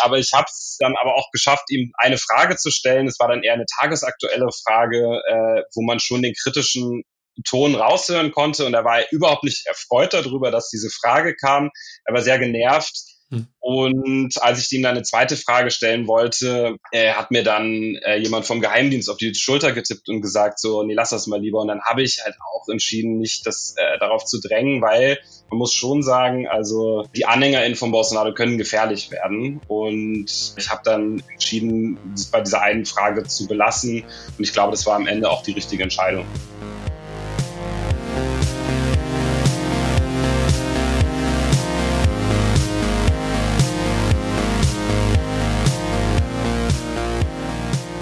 [0.00, 3.06] Aber ich habe es dann aber auch geschafft, ihm eine Frage zu stellen.
[3.06, 7.04] Es war dann eher eine tagesaktuelle Frage, äh, wo man schon den kritischen
[7.42, 11.70] Ton raushören konnte und er war überhaupt nicht erfreut darüber, dass diese Frage kam.
[12.04, 13.46] Er war sehr genervt hm.
[13.60, 18.16] Und als ich ihm dann eine zweite Frage stellen wollte, äh, hat mir dann äh,
[18.16, 21.60] jemand vom Geheimdienst auf die Schulter getippt und gesagt, so, nee, lass das mal lieber.
[21.60, 25.18] Und dann habe ich halt auch entschieden, nicht das äh, darauf zu drängen, weil
[25.50, 29.60] man muss schon sagen, also die AnhängerInnen von Bolsonaro können gefährlich werden.
[29.68, 31.98] Und ich habe dann entschieden,
[32.32, 34.04] bei dieser einen Frage zu belassen.
[34.38, 36.24] Und ich glaube, das war am Ende auch die richtige Entscheidung.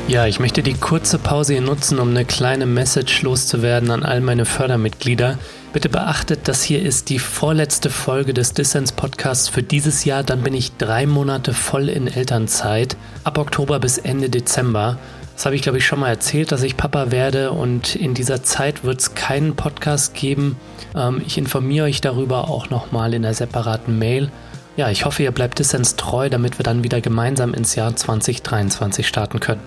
[0.09, 4.21] Ja, ich möchte die kurze Pause hier nutzen, um eine kleine Message loszuwerden an all
[4.21, 5.37] meine Fördermitglieder.
[5.73, 10.23] Bitte beachtet, das hier ist die vorletzte Folge des Dissens Podcasts für dieses Jahr.
[10.23, 14.97] Dann bin ich drei Monate voll in Elternzeit, ab Oktober bis Ende Dezember.
[15.35, 18.45] Das habe ich, glaube ich, schon mal erzählt, dass ich Papa werde und in dieser
[18.45, 20.57] Zeit wird es keinen Podcast geben.
[20.95, 24.31] Ähm, ich informiere euch darüber auch nochmal in einer separaten Mail.
[24.77, 29.09] Ja, ich hoffe, ihr bleibt Dissens treu, damit wir dann wieder gemeinsam ins Jahr 2023
[29.09, 29.62] starten können.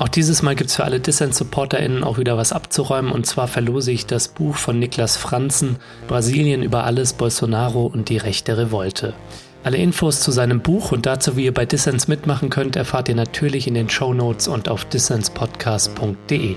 [0.00, 3.92] Auch dieses Mal gibt es für alle Dissent-SupporterInnen auch wieder was abzuräumen und zwar verlose
[3.92, 5.76] ich das Buch von Niklas Franzen,
[6.08, 9.12] Brasilien über alles, Bolsonaro und die rechte Revolte.
[9.62, 13.14] Alle Infos zu seinem Buch und dazu, wie ihr bei Dissens mitmachen könnt, erfahrt ihr
[13.14, 16.56] natürlich in den Show Notes und auf dissenspodcast.de.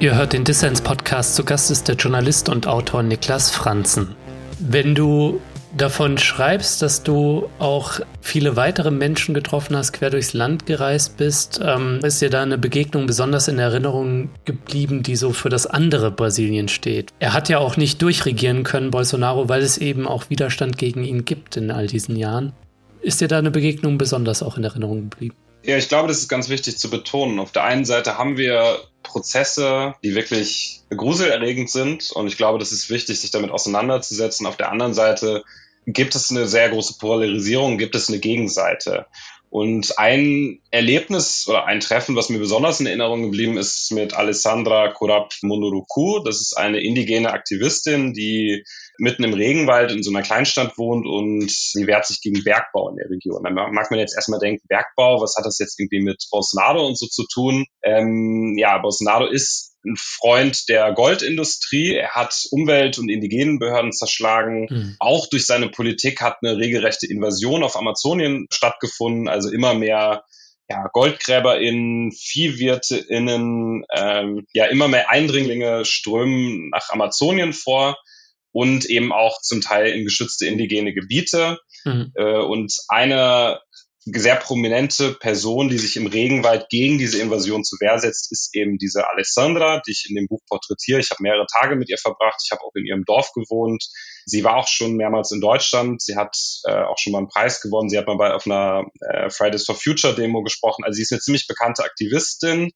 [0.00, 1.34] Ihr hört den Dissens-Podcast.
[1.34, 4.16] Zu Gast ist der Journalist und Autor Niklas Franzen.
[4.58, 5.42] Wenn du
[5.76, 11.60] davon schreibst, dass du auch viele weitere Menschen getroffen hast, quer durchs Land gereist bist,
[11.62, 16.10] ähm, ist dir da eine Begegnung besonders in Erinnerung geblieben, die so für das andere
[16.10, 17.12] Brasilien steht.
[17.18, 21.26] Er hat ja auch nicht durchregieren können, Bolsonaro, weil es eben auch Widerstand gegen ihn
[21.26, 22.54] gibt in all diesen Jahren.
[23.02, 25.36] Ist dir da eine Begegnung besonders auch in Erinnerung geblieben?
[25.70, 27.38] Ja, ich glaube, das ist ganz wichtig zu betonen.
[27.38, 32.72] Auf der einen Seite haben wir Prozesse, die wirklich gruselerregend sind und ich glaube, das
[32.72, 34.48] ist wichtig, sich damit auseinanderzusetzen.
[34.48, 35.44] Auf der anderen Seite
[35.86, 39.06] gibt es eine sehr große Polarisierung, gibt es eine Gegenseite.
[39.48, 44.88] Und ein Erlebnis oder ein Treffen, was mir besonders in Erinnerung geblieben ist, mit Alessandra
[44.88, 46.18] Kurab Monuruku.
[46.24, 48.64] Das ist eine indigene Aktivistin, die
[49.00, 52.96] mitten im Regenwald in so einer Kleinstadt wohnt und sie wehrt sich gegen Bergbau in
[52.96, 53.42] der Region.
[53.42, 56.98] Da mag man jetzt erstmal denken, Bergbau, was hat das jetzt irgendwie mit Bolsonaro und
[56.98, 57.66] so zu tun?
[57.82, 61.94] Ähm, ja, Bolsonaro ist ein Freund der Goldindustrie.
[61.94, 64.66] Er hat Umwelt- und indigenen Behörden zerschlagen.
[64.70, 64.96] Mhm.
[64.98, 69.28] Auch durch seine Politik hat eine regelrechte Invasion auf Amazonien stattgefunden.
[69.28, 70.24] Also immer mehr
[70.68, 77.96] ja, GoldgräberInnen, ViehwirteInnen, ähm, ja, immer mehr Eindringlinge strömen nach Amazonien vor
[78.52, 81.58] und eben auch zum Teil in geschützte indigene Gebiete.
[81.84, 82.12] Mhm.
[82.14, 83.60] Äh, und eine
[84.06, 88.78] sehr prominente Person, die sich im Regenwald gegen diese Invasion zu Wehr setzt, ist eben
[88.78, 91.00] diese Alessandra, die ich in dem Buch porträtiere.
[91.00, 92.40] Ich habe mehrere Tage mit ihr verbracht.
[92.44, 93.84] Ich habe auch in ihrem Dorf gewohnt.
[94.24, 96.00] Sie war auch schon mehrmals in Deutschland.
[96.02, 97.90] Sie hat äh, auch schon mal einen Preis gewonnen.
[97.90, 100.84] Sie hat mal bei auf einer äh, Fridays for Future Demo gesprochen.
[100.84, 102.70] Also sie ist eine ziemlich bekannte Aktivistin.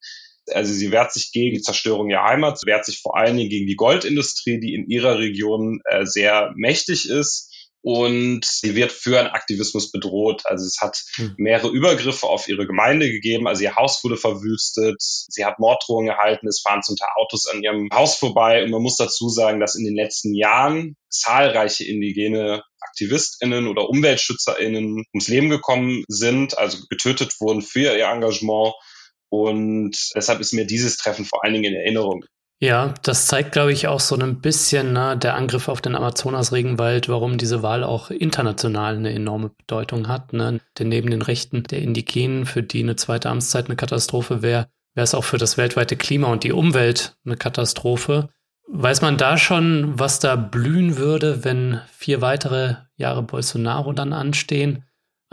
[0.52, 3.50] Also sie wehrt sich gegen die Zerstörung ihrer Heimat, sie wehrt sich vor allen Dingen
[3.50, 7.50] gegen die Goldindustrie, die in ihrer Region äh, sehr mächtig ist
[7.84, 10.46] und sie wird für einen Aktivismus bedroht.
[10.46, 11.34] Also es hat hm.
[11.36, 13.46] mehrere Übergriffe auf ihre Gemeinde gegeben.
[13.46, 14.96] Also ihr Haus wurde verwüstet.
[15.00, 16.48] Sie hat Morddrohungen erhalten.
[16.48, 18.64] Es fahren zum Teil Autos an ihrem Haus vorbei.
[18.64, 25.04] Und man muss dazu sagen, dass in den letzten Jahren zahlreiche indigene AktivistInnen oder UmweltschützerInnen
[25.12, 28.72] ums Leben gekommen sind, also getötet wurden für ihr Engagement.
[29.42, 32.24] Und deshalb ist mir dieses Treffen vor allen Dingen in Erinnerung
[32.64, 37.10] ja, das zeigt, glaube ich, auch so ein bisschen ne, der Angriff auf den Amazonas-Regenwald,
[37.10, 40.32] warum diese Wahl auch international eine enorme Bedeutung hat.
[40.32, 40.60] Ne?
[40.78, 45.04] Denn neben den Rechten der Indigenen, für die eine zweite Amtszeit eine Katastrophe wäre, wäre
[45.04, 48.30] es auch für das weltweite Klima und die Umwelt eine Katastrophe.
[48.68, 54.84] Weiß man da schon, was da blühen würde, wenn vier weitere Jahre Bolsonaro dann anstehen?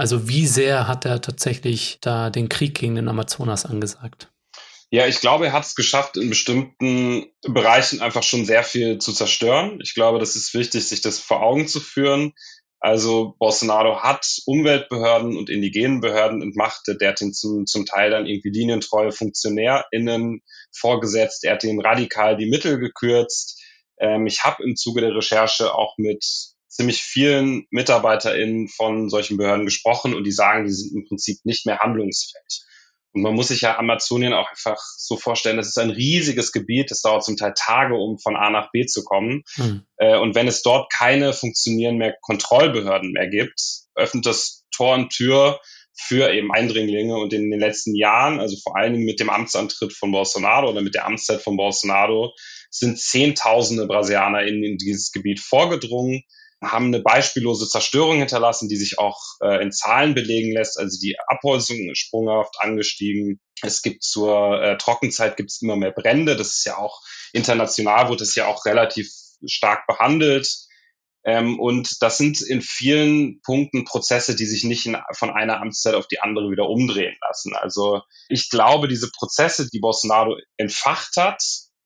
[0.01, 4.31] Also wie sehr hat er tatsächlich da den Krieg gegen den Amazonas angesagt?
[4.89, 9.13] Ja, ich glaube, er hat es geschafft, in bestimmten Bereichen einfach schon sehr viel zu
[9.13, 9.77] zerstören.
[9.83, 12.33] Ich glaube, das ist wichtig, sich das vor Augen zu führen.
[12.79, 16.99] Also Bolsonaro hat Umweltbehörden und indigenen Behörden entmachtet.
[16.99, 20.41] Der hat ihn zum, zum Teil dann irgendwie linientreue FunktionärInnen
[20.75, 21.43] vorgesetzt.
[21.43, 23.61] Er hat ihnen radikal die Mittel gekürzt.
[23.99, 26.25] Ähm, ich habe im Zuge der Recherche auch mit
[26.71, 31.65] ziemlich vielen MitarbeiterInnen von solchen Behörden gesprochen und die sagen, die sind im Prinzip nicht
[31.65, 32.63] mehr handlungsfähig.
[33.13, 36.91] Und man muss sich ja Amazonien auch einfach so vorstellen, das ist ein riesiges Gebiet,
[36.91, 39.43] das dauert zum Teil Tage, um von A nach B zu kommen.
[39.57, 39.85] Mhm.
[40.21, 43.59] und wenn es dort keine funktionierenden Kontrollbehörden mehr gibt,
[43.95, 45.59] öffnet das Tor und Tür
[45.93, 47.17] für eben Eindringlinge.
[47.17, 50.81] Und in den letzten Jahren, also vor allen Dingen mit dem Amtsantritt von Bolsonaro oder
[50.81, 52.33] mit der Amtszeit von Bolsonaro,
[52.69, 56.23] sind Zehntausende Brasilianer in, in dieses Gebiet vorgedrungen
[56.61, 60.77] haben eine beispiellose Zerstörung hinterlassen, die sich auch äh, in Zahlen belegen lässt.
[60.77, 63.39] Also die Abholzung ist sprunghaft angestiegen.
[63.61, 66.35] Es gibt zur äh, Trockenzeit gibt es immer mehr Brände.
[66.35, 67.01] Das ist ja auch
[67.33, 69.09] international, wird es ja auch relativ
[69.45, 70.47] stark behandelt.
[71.23, 75.95] Ähm, und das sind in vielen Punkten Prozesse, die sich nicht in, von einer Amtszeit
[75.95, 77.55] auf die andere wieder umdrehen lassen.
[77.55, 81.41] Also ich glaube, diese Prozesse, die Bolsonaro entfacht hat,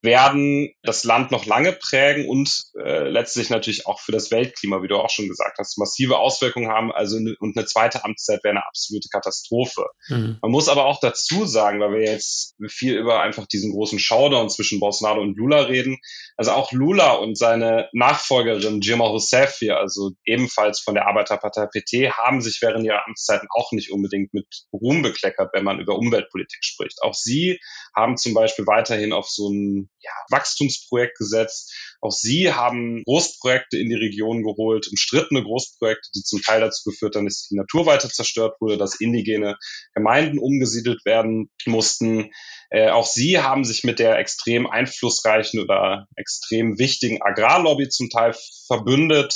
[0.06, 4.88] werden das Land noch lange prägen und äh, letztlich natürlich auch für das Weltklima, wie
[4.88, 6.92] du auch schon gesagt hast, massive Auswirkungen haben.
[6.92, 9.86] Also ne, und eine zweite Amtszeit wäre eine absolute Katastrophe.
[10.08, 10.38] Mhm.
[10.42, 14.50] Man muss aber auch dazu sagen, weil wir jetzt viel über einfach diesen großen Showdown
[14.50, 15.98] zwischen Bolsonaro und Lula reden.
[16.38, 22.12] Also auch Lula und seine Nachfolgerin Dilma Rousseff hier, also ebenfalls von der Arbeiterpartei PT,
[22.12, 26.64] haben sich während ihrer Amtszeiten auch nicht unbedingt mit Ruhm bekleckert, wenn man über Umweltpolitik
[26.64, 27.02] spricht.
[27.02, 27.60] Auch sie
[27.96, 31.74] haben zum Beispiel weiterhin auf so ein ja, Wachstumsprojekt gesetzt.
[32.02, 37.16] Auch sie haben Großprojekte in die Region geholt, umstrittene Großprojekte, die zum Teil dazu geführt
[37.16, 39.58] haben, dass die Natur weiter zerstört wurde, dass indigene
[39.94, 42.32] Gemeinden umgesiedelt werden mussten.
[42.70, 48.36] Äh, auch sie haben sich mit der extrem einflussreichen oder extrem wichtigen Agrarlobby zum Teil
[48.68, 49.34] verbündet.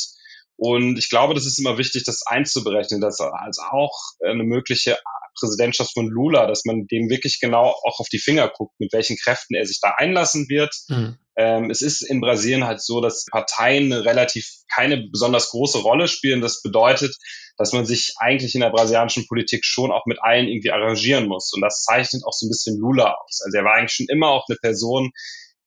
[0.59, 4.97] Und ich glaube, das ist immer wichtig, das einzuberechnen, dass als auch eine mögliche
[5.39, 9.15] Präsidentschaft von Lula, dass man dem wirklich genau auch auf die Finger guckt, mit welchen
[9.15, 10.75] Kräften er sich da einlassen wird.
[10.89, 11.17] Mhm.
[11.37, 16.41] Ähm, es ist in Brasilien halt so, dass Parteien relativ keine besonders große Rolle spielen.
[16.41, 17.15] Das bedeutet,
[17.57, 21.53] dass man sich eigentlich in der brasilianischen Politik schon auch mit allen irgendwie arrangieren muss.
[21.53, 23.39] Und das zeichnet auch so ein bisschen Lula aus.
[23.45, 25.11] Also er war eigentlich schon immer auch eine Person,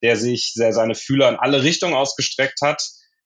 [0.03, 2.83] der sich sehr seine Fühler in alle Richtungen ausgestreckt hat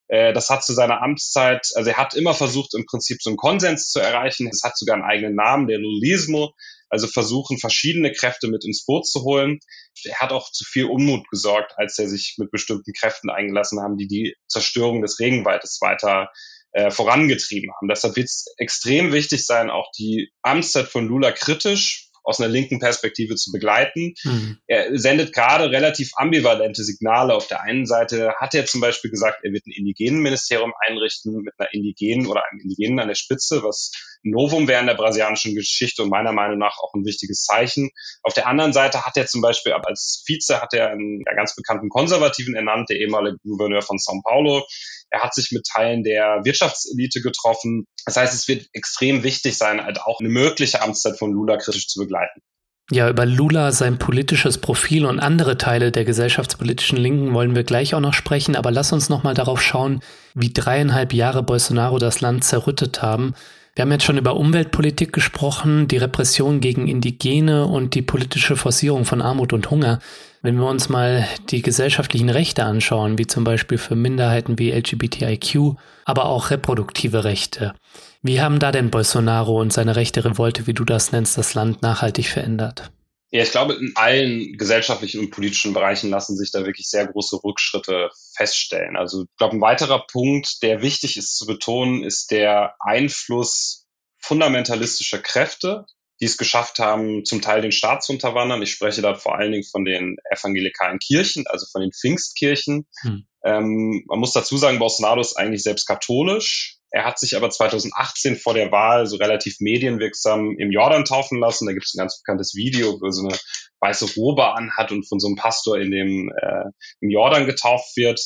[0.09, 3.89] das hat zu seiner Amtszeit, also er hat immer versucht, im Prinzip so einen Konsens
[3.89, 4.47] zu erreichen.
[4.47, 6.53] Es hat sogar einen eigenen Namen, der Lulismo,
[6.89, 9.59] also versuchen, verschiedene Kräfte mit ins Boot zu holen.
[10.05, 13.97] Er hat auch zu viel Unmut gesorgt, als er sich mit bestimmten Kräften eingelassen haben,
[13.97, 16.29] die die Zerstörung des Regenwaldes weiter
[16.71, 17.87] äh, vorangetrieben haben.
[17.87, 22.79] Deshalb wird es extrem wichtig sein, auch die Amtszeit von Lula kritisch aus einer linken
[22.79, 24.13] Perspektive zu begleiten.
[24.23, 24.57] Mhm.
[24.67, 27.33] Er sendet gerade relativ ambivalente Signale.
[27.33, 31.53] Auf der einen Seite hat er zum Beispiel gesagt, er wird ein Indigenenministerium einrichten mit
[31.57, 36.03] einer Indigenen oder einem Indigenen an der Spitze, was Novum wäre in der brasilianischen Geschichte
[36.03, 37.89] und meiner Meinung nach auch ein wichtiges Zeichen.
[38.23, 41.89] Auf der anderen Seite hat er zum Beispiel als Vize hat er einen ganz bekannten
[41.89, 44.65] Konservativen ernannt, der ehemalige Gouverneur von São Paulo.
[45.09, 47.85] Er hat sich mit Teilen der Wirtschaftselite getroffen.
[48.05, 51.87] Das heißt, es wird extrem wichtig sein, halt auch eine mögliche Amtszeit von Lula kritisch
[51.87, 52.41] zu begleiten.
[52.89, 57.93] Ja, über Lula, sein politisches Profil und andere Teile der gesellschaftspolitischen Linken wollen wir gleich
[57.93, 59.99] auch noch sprechen, aber lass uns noch mal darauf schauen,
[60.35, 63.33] wie dreieinhalb Jahre Bolsonaro das Land zerrüttet haben.
[63.77, 69.05] Wir haben jetzt schon über Umweltpolitik gesprochen, die Repression gegen Indigene und die politische Forcierung
[69.05, 69.99] von Armut und Hunger.
[70.41, 75.75] Wenn wir uns mal die gesellschaftlichen Rechte anschauen, wie zum Beispiel für Minderheiten wie LGBTIQ,
[76.05, 77.75] aber auch reproduktive Rechte.
[78.23, 81.83] Wie haben da denn Bolsonaro und seine rechte Revolte, wie du das nennst, das Land
[81.83, 82.89] nachhaltig verändert?
[83.29, 87.43] Ja, ich glaube, in allen gesellschaftlichen und politischen Bereichen lassen sich da wirklich sehr große
[87.43, 88.95] Rückschritte feststellen.
[88.95, 93.85] Also ich glaube, ein weiterer Punkt, der wichtig ist zu betonen, ist der Einfluss
[94.19, 95.85] fundamentalistischer Kräfte,
[96.19, 98.61] die es geschafft haben, zum Teil den Staat zu unterwandern.
[98.61, 102.87] Ich spreche da vor allen Dingen von den evangelikalen Kirchen, also von den Pfingstkirchen.
[103.01, 103.27] Hm.
[103.43, 108.37] Ähm, man muss dazu sagen, Bolsonaro ist eigentlich selbst katholisch, er hat sich aber 2018
[108.37, 111.65] vor der Wahl so relativ medienwirksam im Jordan taufen lassen.
[111.65, 113.37] Da gibt es ein ganz bekanntes Video, wo er so eine
[113.81, 116.69] weiße Robe anhat und von so einem Pastor in dem äh,
[117.01, 118.21] im Jordan getauft wird.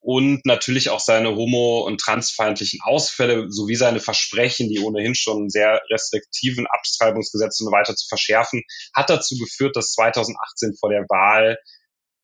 [0.00, 5.82] Und natürlich auch seine homo- und transfeindlichen Ausfälle sowie seine Versprechen, die ohnehin schon sehr
[5.90, 8.62] restriktiven Abtreibungsgesetze weiter zu verschärfen,
[8.94, 11.58] hat dazu geführt, dass 2018 vor der Wahl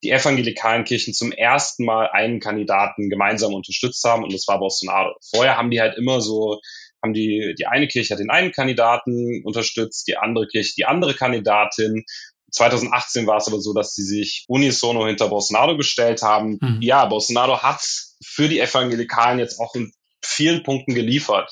[0.02, 5.14] die evangelikalen Kirchen zum ersten Mal einen Kandidaten gemeinsam unterstützt haben und das war Bolsonaro.
[5.34, 6.60] Vorher haben die halt immer so,
[7.02, 11.14] haben die, die eine Kirche hat den einen Kandidaten unterstützt, die andere Kirche die andere
[11.14, 12.04] Kandidatin.
[12.50, 16.58] 2018 war es aber so, dass sie sich unisono hinter Bolsonaro gestellt haben.
[16.60, 16.78] Mhm.
[16.82, 17.80] Ja, Bolsonaro hat
[18.22, 19.92] für die Evangelikalen jetzt auch in
[20.22, 21.50] vielen Punkten geliefert.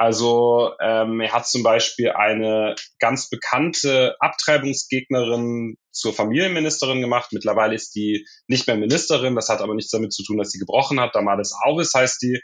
[0.00, 7.32] Also ähm, er hat zum Beispiel eine ganz bekannte Abtreibungsgegnerin zur Familienministerin gemacht.
[7.32, 9.34] Mittlerweile ist die nicht mehr Ministerin.
[9.34, 11.14] Das hat aber nichts damit zu tun, dass sie gebrochen hat.
[11.14, 12.40] Damaris Alves heißt die.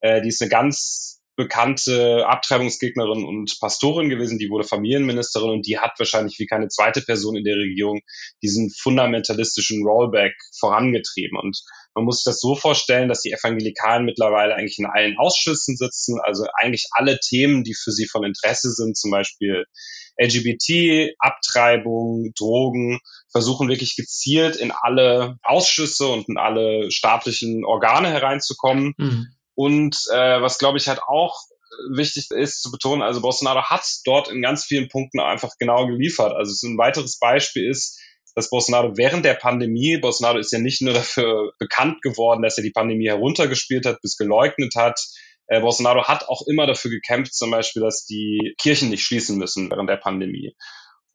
[0.00, 5.78] Äh, die ist eine ganz bekannte Abtreibungsgegnerin und Pastorin gewesen, die wurde Familienministerin und die
[5.78, 8.00] hat wahrscheinlich wie keine zweite Person in der Regierung
[8.42, 11.38] diesen fundamentalistischen Rollback vorangetrieben.
[11.38, 11.60] Und
[11.94, 16.18] man muss sich das so vorstellen, dass die Evangelikalen mittlerweile eigentlich in allen Ausschüssen sitzen,
[16.22, 19.64] also eigentlich alle Themen, die für sie von Interesse sind, zum Beispiel
[20.18, 28.94] LGBT, Abtreibung, Drogen, versuchen wirklich gezielt in alle Ausschüsse und in alle staatlichen Organe hereinzukommen.
[28.96, 31.40] Mhm und äh, was, glaube ich, halt auch
[31.90, 36.32] wichtig ist zu betonen, also Bolsonaro hat dort in ganz vielen Punkten einfach genau geliefert.
[36.32, 37.98] Also so ein weiteres Beispiel ist,
[38.34, 42.62] dass Bolsonaro während der Pandemie, Bolsonaro ist ja nicht nur dafür bekannt geworden, dass er
[42.62, 45.00] die Pandemie heruntergespielt hat, bis geleugnet hat.
[45.46, 49.70] Äh, Bolsonaro hat auch immer dafür gekämpft, zum Beispiel, dass die Kirchen nicht schließen müssen
[49.70, 50.54] während der Pandemie.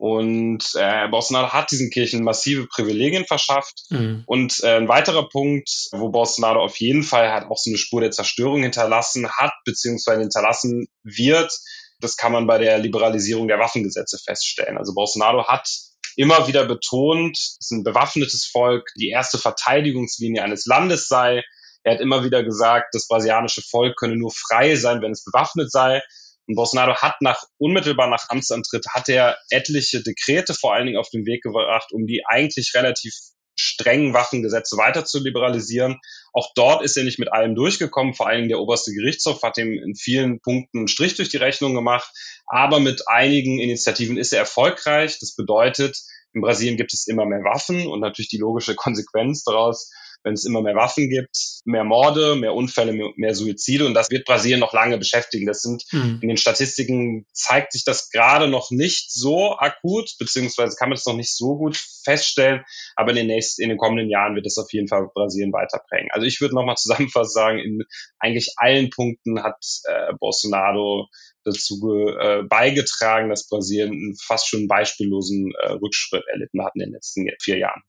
[0.01, 3.83] Und äh, Bolsonaro hat diesen Kirchen massive Privilegien verschafft.
[3.91, 4.23] Mhm.
[4.25, 8.01] Und äh, ein weiterer Punkt, wo Bolsonaro auf jeden Fall hat auch so eine Spur
[8.01, 11.55] der Zerstörung hinterlassen hat, beziehungsweise hinterlassen wird,
[11.99, 14.79] das kann man bei der Liberalisierung der Waffengesetze feststellen.
[14.79, 15.69] Also Bolsonaro hat
[16.15, 21.43] immer wieder betont, dass ein bewaffnetes Volk die erste Verteidigungslinie eines Landes sei.
[21.83, 25.71] Er hat immer wieder gesagt, das brasilianische Volk könne nur frei sein, wenn es bewaffnet
[25.71, 26.01] sei.
[26.47, 31.09] Und Bolsonaro hat nach, unmittelbar nach Amtsantritt, hat er etliche Dekrete vor allen Dingen auf
[31.09, 33.13] den Weg gebracht, um die eigentlich relativ
[33.55, 35.99] strengen Waffengesetze weiter zu liberalisieren.
[36.33, 38.13] Auch dort ist er nicht mit allem durchgekommen.
[38.13, 41.37] Vor allen Dingen der oberste Gerichtshof hat ihm in vielen Punkten einen Strich durch die
[41.37, 42.09] Rechnung gemacht.
[42.47, 45.19] Aber mit einigen Initiativen ist er erfolgreich.
[45.19, 45.97] Das bedeutet,
[46.33, 49.91] in Brasilien gibt es immer mehr Waffen und natürlich die logische Konsequenz daraus,
[50.23, 54.09] wenn es immer mehr Waffen gibt, mehr Morde, mehr Unfälle, mehr, mehr Suizide und das
[54.09, 55.45] wird Brasilien noch lange beschäftigen.
[55.45, 56.19] Das sind mhm.
[56.21, 61.05] in den Statistiken zeigt sich das gerade noch nicht so akut, beziehungsweise kann man das
[61.05, 62.63] noch nicht so gut feststellen,
[62.95, 66.09] aber in den nächsten, in den kommenden Jahren wird es auf jeden Fall Brasilien weiterbringen.
[66.11, 67.83] Also ich würde nochmal zusammenfassend sagen, in
[68.19, 71.07] eigentlich allen Punkten hat äh, Bolsonaro
[71.43, 71.79] dazu
[72.19, 77.27] äh, beigetragen, dass Brasilien einen fast schon beispiellosen äh, Rückschritt erlitten hat in den letzten
[77.41, 77.81] vier Jahren.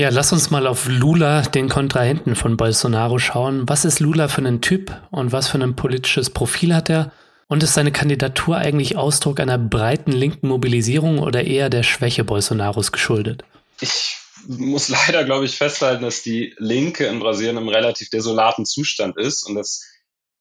[0.00, 3.68] Ja, lass uns mal auf Lula, den Kontrahenten von Bolsonaro, schauen.
[3.68, 7.10] Was ist Lula für ein Typ und was für ein politisches Profil hat er?
[7.48, 12.92] Und ist seine Kandidatur eigentlich Ausdruck einer breiten linken Mobilisierung oder eher der Schwäche Bolsonaros
[12.92, 13.42] geschuldet?
[13.80, 19.16] Ich muss leider, glaube ich, festhalten, dass die Linke in Brasilien im relativ desolaten Zustand
[19.18, 19.84] ist und dass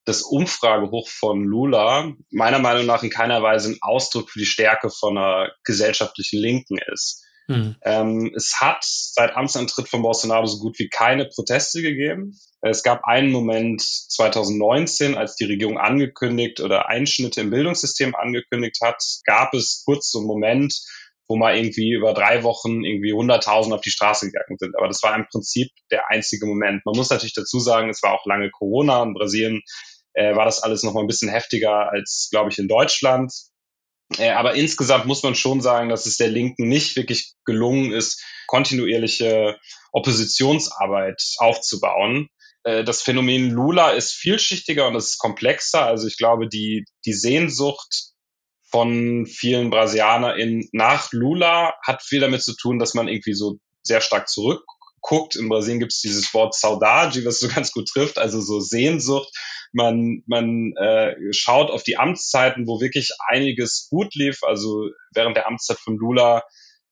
[0.05, 4.91] das Umfragehoch von Lula meiner Meinung nach in keiner Weise ein Ausdruck für die Stärke
[4.91, 7.23] von einer gesellschaftlichen Linken ist.
[7.47, 7.75] Mhm.
[7.81, 12.37] Ähm, es hat seit Amtsantritt von Bolsonaro so gut wie keine Proteste gegeben.
[12.61, 19.01] Es gab einen Moment 2019, als die Regierung angekündigt oder Einschnitte im Bildungssystem angekündigt hat,
[19.25, 20.81] gab es kurz so einen Moment,
[21.27, 24.75] wo mal irgendwie über drei Wochen irgendwie 100.000 auf die Straße gegangen sind.
[24.77, 26.85] Aber das war im Prinzip der einzige Moment.
[26.85, 29.03] Man muss natürlich dazu sagen, es war auch lange Corona.
[29.03, 29.61] In Brasilien
[30.13, 33.31] äh, war das alles noch mal ein bisschen heftiger als, glaube ich, in Deutschland.
[34.17, 38.23] Äh, aber insgesamt muss man schon sagen, dass es der Linken nicht wirklich gelungen ist,
[38.47, 39.57] kontinuierliche
[39.91, 42.29] Oppositionsarbeit aufzubauen.
[42.63, 45.85] äh, das Phänomen Lula ist vielschichtiger und es ist komplexer.
[45.85, 48.13] Also ich glaube, die, die Sehnsucht
[48.69, 54.01] von vielen BrasilianerInnen nach Lula hat viel damit zu tun, dass man irgendwie so sehr
[54.01, 55.35] stark zurückguckt.
[55.35, 59.29] In Brasilien gibt es dieses Wort Saudade, was so ganz gut trifft, also so Sehnsucht.
[59.73, 64.43] Man, man äh, schaut auf die Amtszeiten, wo wirklich einiges gut lief.
[64.43, 66.43] Also während der Amtszeit von Lula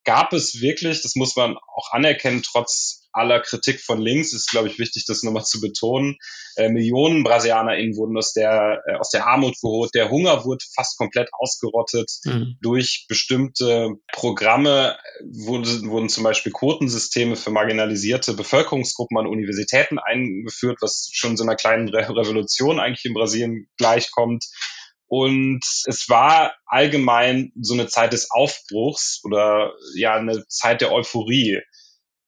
[0.04, 4.68] gab es wirklich, das muss man auch anerkennen, trotz aller Kritik von links, ist, glaube
[4.68, 6.18] ich, wichtig, das nochmal zu betonen.
[6.58, 9.92] Äh, Millionen BrasilianerInnen wurden aus der, äh, aus der Armut geholt.
[9.96, 12.12] Der Hunger wurde fast komplett ausgerottet.
[12.26, 12.58] Mhm.
[12.62, 21.10] Durch bestimmte Programme wurde, wurden zum Beispiel Quotensysteme für marginalisierte Bevölkerungsgruppen an Universitäten eingeführt, was
[21.14, 24.46] schon so einer kleinen Re Revolution eigentlich in Brasilien gleichkommt.
[25.08, 31.62] Und es war allgemein so eine Zeit des Aufbruchs oder ja eine Zeit der Euphorie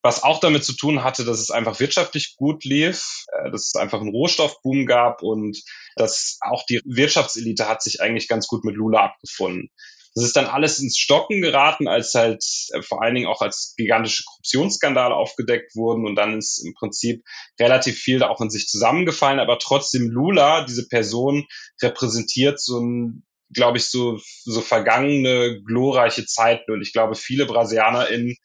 [0.08, 3.76] was auch damit zu tun hatte, dass es einfach wirtschaftlich gut lief, äh, dass es
[3.76, 5.62] einfach einen Rohstoffboom gab und
[5.98, 9.70] dass auch die Wirtschaftselite hat sich eigentlich ganz gut mit Lula abgefunden.
[10.16, 12.42] Das ist dann alles ins Stocken geraten, als halt
[12.72, 17.22] äh, vor allen Dingen auch als gigantische Korruptionsskandale aufgedeckt wurden und dann ist im Prinzip
[17.60, 21.46] relativ viel da auch in sich zusammengefallen, aber trotzdem Lula, diese Person,
[21.82, 26.70] repräsentiert so ein glaube ich, so, so vergangene, glorreiche Zeiten.
[26.70, 28.36] Und ich glaube, viele BrasilianerInnen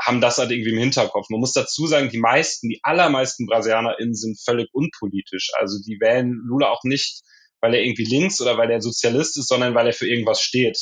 [0.00, 1.28] haben das halt irgendwie im Hinterkopf.
[1.30, 5.50] Man muss dazu sagen, die meisten, die allermeisten BrasilianerInnen sind völlig unpolitisch.
[5.58, 7.22] Also die wählen Lula auch nicht,
[7.60, 10.78] weil er irgendwie links oder weil er Sozialist ist, sondern weil er für irgendwas steht.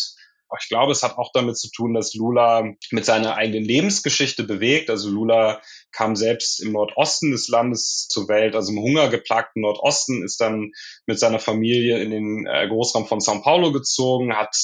[0.60, 4.90] Ich glaube, es hat auch damit zu tun, dass Lula mit seiner eigenen Lebensgeschichte bewegt.
[4.90, 5.60] Also Lula
[5.92, 10.72] kam selbst im Nordosten des Landes zur Welt, also im hungergeplagten Nordosten, ist dann
[11.06, 14.56] mit seiner Familie in den äh, Großraum von São Paulo gezogen, hat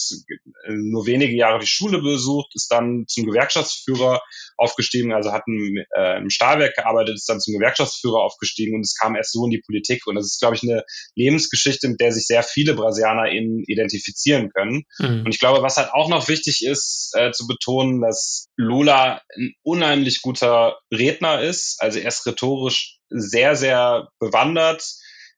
[0.64, 4.20] äh, nur wenige Jahre die Schule besucht, ist dann zum Gewerkschaftsführer
[4.56, 8.94] aufgestiegen, also hat im, äh, im Stahlwerk gearbeitet, ist dann zum Gewerkschaftsführer aufgestiegen und es
[8.94, 10.06] kam erst so in die Politik.
[10.06, 10.82] Und das ist, glaube ich, eine
[11.14, 14.84] Lebensgeschichte, mit der sich sehr viele Brasilianer in identifizieren können.
[14.98, 15.24] Mhm.
[15.24, 19.54] Und ich glaube, was halt auch noch wichtig ist, äh, zu betonen, dass Lula ein
[19.62, 21.76] unheimlich guter Redner ist.
[21.80, 24.84] Also er ist rhetorisch sehr, sehr bewandert.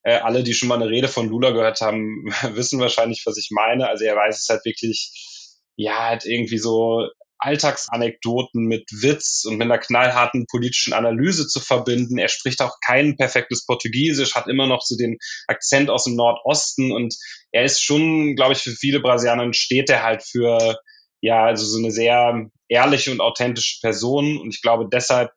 [0.02, 2.24] Äh, alle, die schon mal eine Rede von Lula gehört haben,
[2.54, 3.88] wissen wahrscheinlich, was ich meine.
[3.88, 5.12] Also er weiß es halt wirklich,
[5.76, 7.08] ja, halt irgendwie so
[7.40, 12.18] Alltagsanekdoten mit Witz und mit einer knallharten politischen Analyse zu verbinden.
[12.18, 16.90] Er spricht auch kein perfektes Portugiesisch, hat immer noch so den Akzent aus dem Nordosten
[16.90, 17.14] und
[17.52, 20.76] er ist schon, glaube ich, für viele Brasilianer steht er halt für
[21.20, 25.30] ja, also so eine sehr ehrliche und authentische Person und ich glaube, deshalb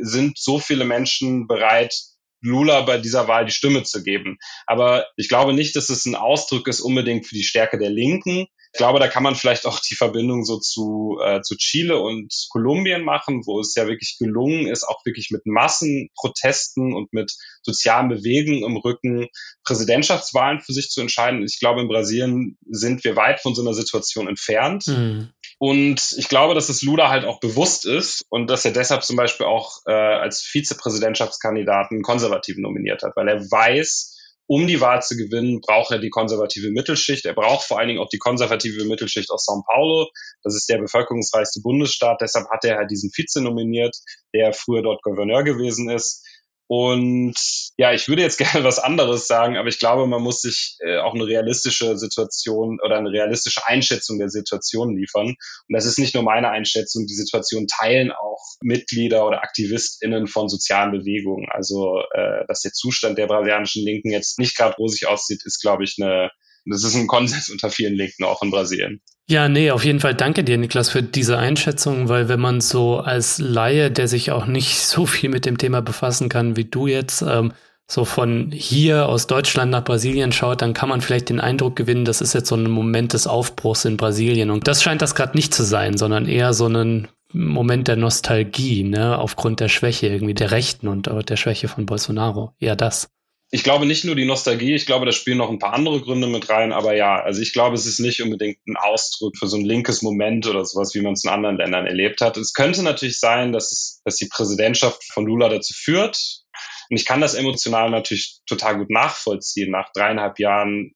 [0.00, 1.94] sind so viele Menschen bereit,
[2.42, 4.38] Lula bei dieser Wahl die Stimme zu geben.
[4.66, 8.46] Aber ich glaube nicht, dass es ein Ausdruck ist unbedingt für die Stärke der Linken,
[8.72, 12.32] ich glaube, da kann man vielleicht auch die Verbindung so zu, äh, zu Chile und
[12.50, 17.32] Kolumbien machen, wo es ja wirklich gelungen ist, auch wirklich mit Massenprotesten und mit
[17.62, 19.26] sozialen Bewegungen im Rücken
[19.64, 21.42] Präsidentschaftswahlen für sich zu entscheiden.
[21.42, 24.86] Ich glaube, in Brasilien sind wir weit von so einer Situation entfernt.
[24.86, 25.30] Mhm.
[25.62, 29.16] Und ich glaube, dass es Lula halt auch bewusst ist und dass er deshalb zum
[29.16, 35.16] Beispiel auch äh, als Vizepräsidentschaftskandidaten Konservativen nominiert hat, weil er weiß, um die Wahl zu
[35.16, 37.26] gewinnen, braucht er die konservative Mittelschicht.
[37.26, 40.08] Er braucht vor allen Dingen auch die konservative Mittelschicht aus São Paulo.
[40.42, 42.22] Das ist der bevölkerungsreichste Bundesstaat.
[42.22, 43.96] Deshalb hat er halt diesen Vize nominiert,
[44.34, 46.26] der früher dort Gouverneur gewesen ist.
[46.72, 47.34] Und
[47.78, 50.98] ja, ich würde jetzt gerne was anderes sagen, aber ich glaube, man muss sich äh,
[50.98, 55.26] auch eine realistische Situation oder eine realistische Einschätzung der Situation liefern.
[55.26, 55.36] Und
[55.74, 60.92] das ist nicht nur meine Einschätzung, die Situation teilen auch Mitglieder oder AktivistInnen von sozialen
[60.92, 61.48] Bewegungen.
[61.50, 65.82] Also, äh, dass der Zustand der brasilianischen Linken jetzt nicht gerade rosig aussieht, ist, glaube
[65.82, 66.30] ich, eine,
[66.64, 69.00] das ist ein Konsens unter vielen Linken auch in Brasilien.
[69.28, 72.98] Ja, nee, auf jeden Fall danke dir, Niklas, für diese Einschätzung, weil wenn man so
[72.98, 76.86] als Laie, der sich auch nicht so viel mit dem Thema befassen kann wie du
[76.86, 77.52] jetzt, ähm,
[77.90, 82.04] so von hier aus Deutschland nach Brasilien schaut, dann kann man vielleicht den Eindruck gewinnen,
[82.04, 84.50] das ist jetzt so ein Moment des Aufbruchs in Brasilien.
[84.50, 88.84] Und das scheint das gerade nicht zu sein, sondern eher so ein Moment der Nostalgie,
[88.84, 92.54] ne, aufgrund der Schwäche irgendwie der Rechten und der Schwäche von Bolsonaro.
[92.58, 93.10] Eher das
[93.52, 96.28] ich glaube nicht nur die Nostalgie, ich glaube, da spielen noch ein paar andere Gründe
[96.28, 99.56] mit rein, aber ja, also ich glaube, es ist nicht unbedingt ein Ausdruck für so
[99.56, 102.36] ein linkes Moment oder sowas, wie man es in anderen Ländern erlebt hat.
[102.36, 106.44] Es könnte natürlich sein, dass es, dass die Präsidentschaft von Lula dazu führt.
[106.90, 110.92] Und ich kann das emotional natürlich total gut nachvollziehen, nach dreieinhalb Jahren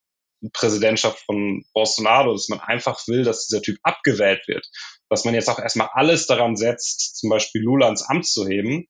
[0.52, 4.66] Präsidentschaft von Bolsonaro, dass man einfach will, dass dieser Typ abgewählt wird.
[5.08, 8.86] Dass man jetzt auch erstmal alles daran setzt, zum Beispiel Lula ins Amt zu heben.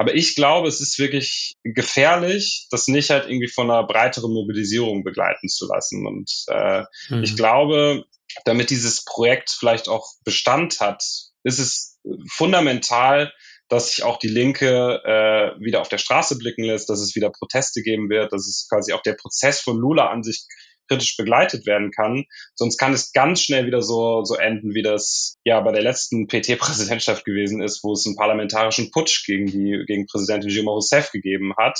[0.00, 5.04] Aber ich glaube, es ist wirklich gefährlich, das nicht halt irgendwie von einer breiteren Mobilisierung
[5.04, 6.06] begleiten zu lassen.
[6.06, 7.22] Und äh, mhm.
[7.22, 8.06] ich glaube,
[8.46, 11.02] damit dieses Projekt vielleicht auch Bestand hat,
[11.44, 11.98] ist es
[12.30, 13.30] fundamental,
[13.68, 17.28] dass sich auch die Linke äh, wieder auf der Straße blicken lässt, dass es wieder
[17.28, 20.46] Proteste geben wird, dass es quasi auch der Prozess von Lula an sich
[20.90, 22.24] kritisch begleitet werden kann.
[22.54, 26.26] Sonst kann es ganz schnell wieder so, so enden, wie das ja bei der letzten
[26.26, 31.54] PT-Präsidentschaft gewesen ist, wo es einen parlamentarischen Putsch gegen die, gegen Präsidentin Dilma Rousseff gegeben
[31.56, 31.78] hat.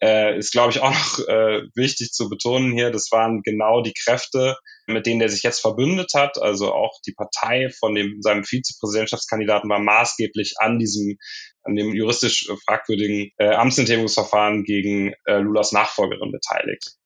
[0.00, 2.90] Äh, ist, glaube ich, auch noch äh, wichtig zu betonen hier.
[2.92, 6.40] Das waren genau die Kräfte, mit denen er sich jetzt verbündet hat.
[6.40, 11.18] Also auch die Partei von dem, seinem Vizepräsidentschaftskandidaten war maßgeblich an diesem,
[11.64, 16.97] an dem juristisch fragwürdigen äh, Amtsenthebungsverfahren gegen äh, Lulas Nachfolgerin beteiligt.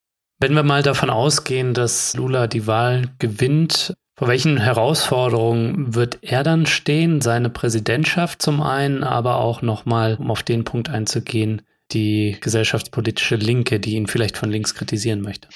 [0.43, 6.43] Wenn wir mal davon ausgehen, dass Lula die Wahl gewinnt, vor welchen Herausforderungen wird er
[6.43, 7.21] dann stehen?
[7.21, 11.63] Seine Präsidentschaft zum einen, aber auch nochmal, um auf den Punkt einzugehen,
[11.93, 15.47] die gesellschaftspolitische Linke, die ihn vielleicht von links kritisieren möchte.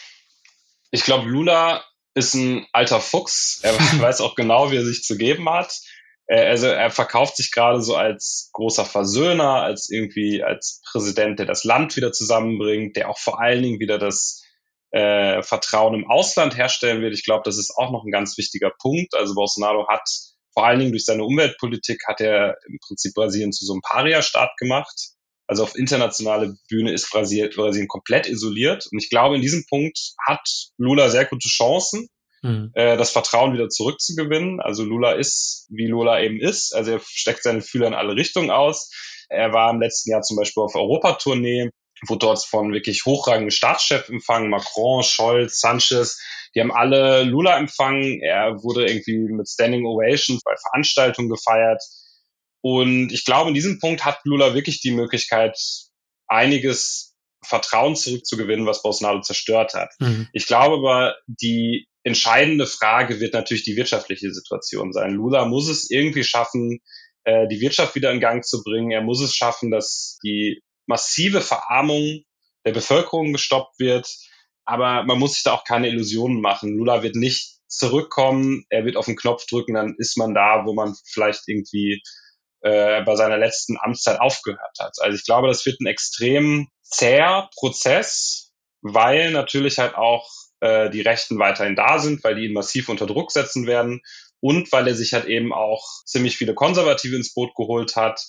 [0.92, 1.82] Ich glaube, Lula
[2.14, 3.58] ist ein alter Fuchs.
[3.64, 5.80] Er weiß auch genau, wie er sich zu geben hat.
[6.28, 11.64] Also er verkauft sich gerade so als großer Versöhner, als irgendwie als Präsident, der das
[11.64, 14.45] Land wieder zusammenbringt, der auch vor allen Dingen wieder das
[14.90, 17.14] äh, Vertrauen im Ausland herstellen wird.
[17.14, 19.14] Ich glaube, das ist auch noch ein ganz wichtiger Punkt.
[19.14, 20.08] Also Bolsonaro hat
[20.56, 24.56] vor allen Dingen durch seine Umweltpolitik hat er im Prinzip Brasilien zu so einem Paria-Staat
[24.56, 25.10] gemacht.
[25.46, 28.88] Also auf internationale Bühne ist Brasilien, Brasilien komplett isoliert.
[28.90, 30.40] Und ich glaube, in diesem Punkt hat
[30.78, 32.08] Lula sehr gute Chancen,
[32.42, 32.70] mhm.
[32.74, 34.60] äh, das Vertrauen wieder zurückzugewinnen.
[34.60, 36.74] Also Lula ist, wie Lula eben ist.
[36.74, 38.90] Also er steckt seine Fühler in alle Richtungen aus.
[39.28, 41.70] Er war im letzten Jahr zum Beispiel auf Europatournee
[42.06, 46.20] wurde dort von wirklich hochrangigen Staatschefs empfangen, Macron, Scholz, Sanchez,
[46.54, 48.20] die haben alle Lula empfangen.
[48.22, 51.82] Er wurde irgendwie mit Standing Ovations bei Veranstaltungen gefeiert.
[52.62, 55.58] Und ich glaube, in diesem Punkt hat Lula wirklich die Möglichkeit,
[56.28, 59.90] einiges Vertrauen zurückzugewinnen, was Bolsonaro zerstört hat.
[60.00, 60.28] Mhm.
[60.32, 65.12] Ich glaube aber, die entscheidende Frage wird natürlich die wirtschaftliche Situation sein.
[65.12, 66.80] Lula muss es irgendwie schaffen,
[67.24, 68.90] äh, die Wirtschaft wieder in Gang zu bringen.
[68.90, 72.22] Er muss es schaffen, dass die massive Verarmung
[72.64, 74.08] der Bevölkerung gestoppt wird.
[74.64, 76.76] Aber man muss sich da auch keine Illusionen machen.
[76.76, 78.64] Lula wird nicht zurückkommen.
[78.68, 82.02] Er wird auf den Knopf drücken, dann ist man da, wo man vielleicht irgendwie
[82.62, 84.94] äh, bei seiner letzten Amtszeit aufgehört hat.
[85.00, 90.28] Also ich glaube, das wird ein extrem zäher Prozess, weil natürlich halt auch
[90.60, 94.00] äh, die Rechten weiterhin da sind, weil die ihn massiv unter Druck setzen werden
[94.40, 98.20] und weil er sich halt eben auch ziemlich viele Konservative ins Boot geholt hat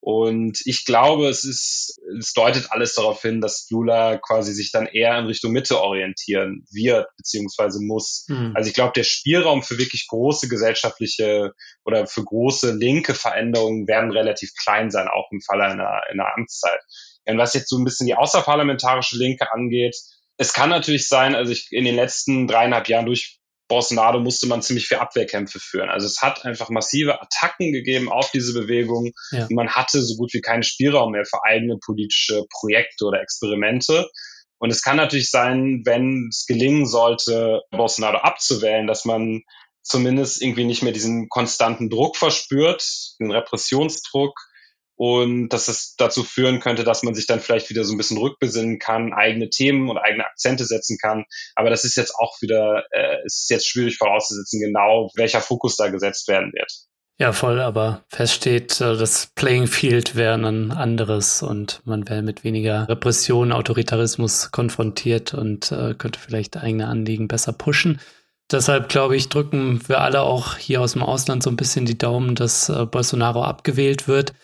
[0.00, 4.86] und ich glaube, es ist, es deutet alles darauf hin, dass Lula quasi sich dann
[4.86, 8.24] eher in Richtung Mitte orientieren wird, beziehungsweise muss.
[8.28, 8.52] Mhm.
[8.54, 11.52] Also ich glaube, der Spielraum für wirklich große gesellschaftliche
[11.84, 16.80] oder für große linke Veränderungen werden relativ klein sein, auch im Falle einer, einer Amtszeit.
[17.26, 19.96] Und was jetzt so ein bisschen die außerparlamentarische Linke angeht,
[20.36, 24.62] es kann natürlich sein, also ich in den letzten dreieinhalb Jahren durch Bolsonaro musste man
[24.62, 25.88] ziemlich viel Abwehrkämpfe führen.
[25.88, 29.12] Also es hat einfach massive Attacken gegeben auf diese Bewegung.
[29.32, 29.46] Ja.
[29.50, 34.08] Man hatte so gut wie keinen Spielraum mehr für eigene politische Projekte oder Experimente.
[34.58, 39.42] Und es kann natürlich sein, wenn es gelingen sollte, Bolsonaro abzuwählen, dass man
[39.82, 42.84] zumindest irgendwie nicht mehr diesen konstanten Druck verspürt,
[43.20, 44.34] den Repressionsdruck,
[44.96, 48.18] und dass es dazu führen könnte, dass man sich dann vielleicht wieder so ein bisschen
[48.18, 51.24] rückbesinnen kann, eigene Themen und eigene Akzente setzen kann.
[51.54, 55.76] Aber das ist jetzt auch wieder, äh, es ist jetzt schwierig vorauszusetzen, genau welcher Fokus
[55.76, 56.72] da gesetzt werden wird.
[57.18, 62.44] Ja, voll, aber feststeht, äh, das Playing Field wäre ein anderes und man wäre mit
[62.44, 68.00] weniger Repression, Autoritarismus konfrontiert und äh, könnte vielleicht eigene Anliegen besser pushen.
[68.50, 71.98] Deshalb glaube ich, drücken wir alle auch hier aus dem Ausland so ein bisschen die
[71.98, 74.34] Daumen, dass äh, Bolsonaro abgewählt wird.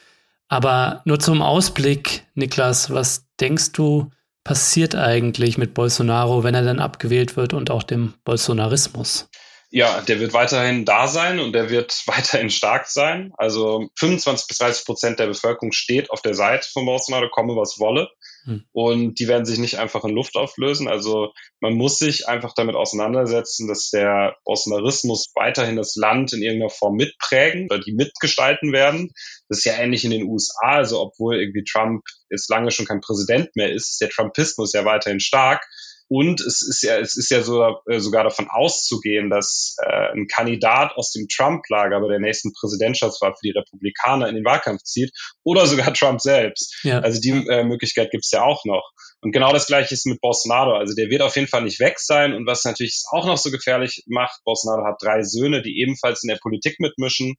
[0.52, 4.10] Aber nur zum Ausblick, Niklas, was denkst du,
[4.44, 9.30] passiert eigentlich mit Bolsonaro, wenn er dann abgewählt wird und auch dem Bolsonarismus?
[9.70, 13.32] Ja, der wird weiterhin da sein und der wird weiterhin stark sein.
[13.38, 17.78] Also 25 bis 30 Prozent der Bevölkerung steht auf der Seite von Bolsonaro, komme was
[17.78, 18.10] wolle.
[18.44, 18.64] Hm.
[18.72, 20.88] Und die werden sich nicht einfach in Luft auflösen.
[20.88, 26.70] Also man muss sich einfach damit auseinandersetzen, dass der Bolsonarismus weiterhin das Land in irgendeiner
[26.70, 29.12] Form mitprägen oder die mitgestalten werden.
[29.48, 30.76] Das ist ja ähnlich in den USA.
[30.76, 34.84] Also obwohl irgendwie Trump jetzt lange schon kein Präsident mehr ist, ist der Trumpismus ja
[34.84, 35.64] weiterhin stark.
[36.08, 40.26] Und es ist ja, es ist ja so, äh, sogar davon auszugehen, dass äh, ein
[40.26, 45.10] Kandidat aus dem Trump-Lager bei der nächsten Präsidentschaftswahl für die Republikaner in den Wahlkampf zieht
[45.42, 46.80] oder sogar Trump selbst.
[46.82, 47.00] Ja.
[47.00, 48.90] Also die äh, Möglichkeit gibt es ja auch noch.
[49.22, 50.76] Und genau das gleiche ist mit Bolsonaro.
[50.76, 52.34] Also der wird auf jeden Fall nicht weg sein.
[52.34, 56.28] Und was natürlich auch noch so gefährlich macht, Bolsonaro hat drei Söhne, die ebenfalls in
[56.28, 57.36] der Politik mitmischen.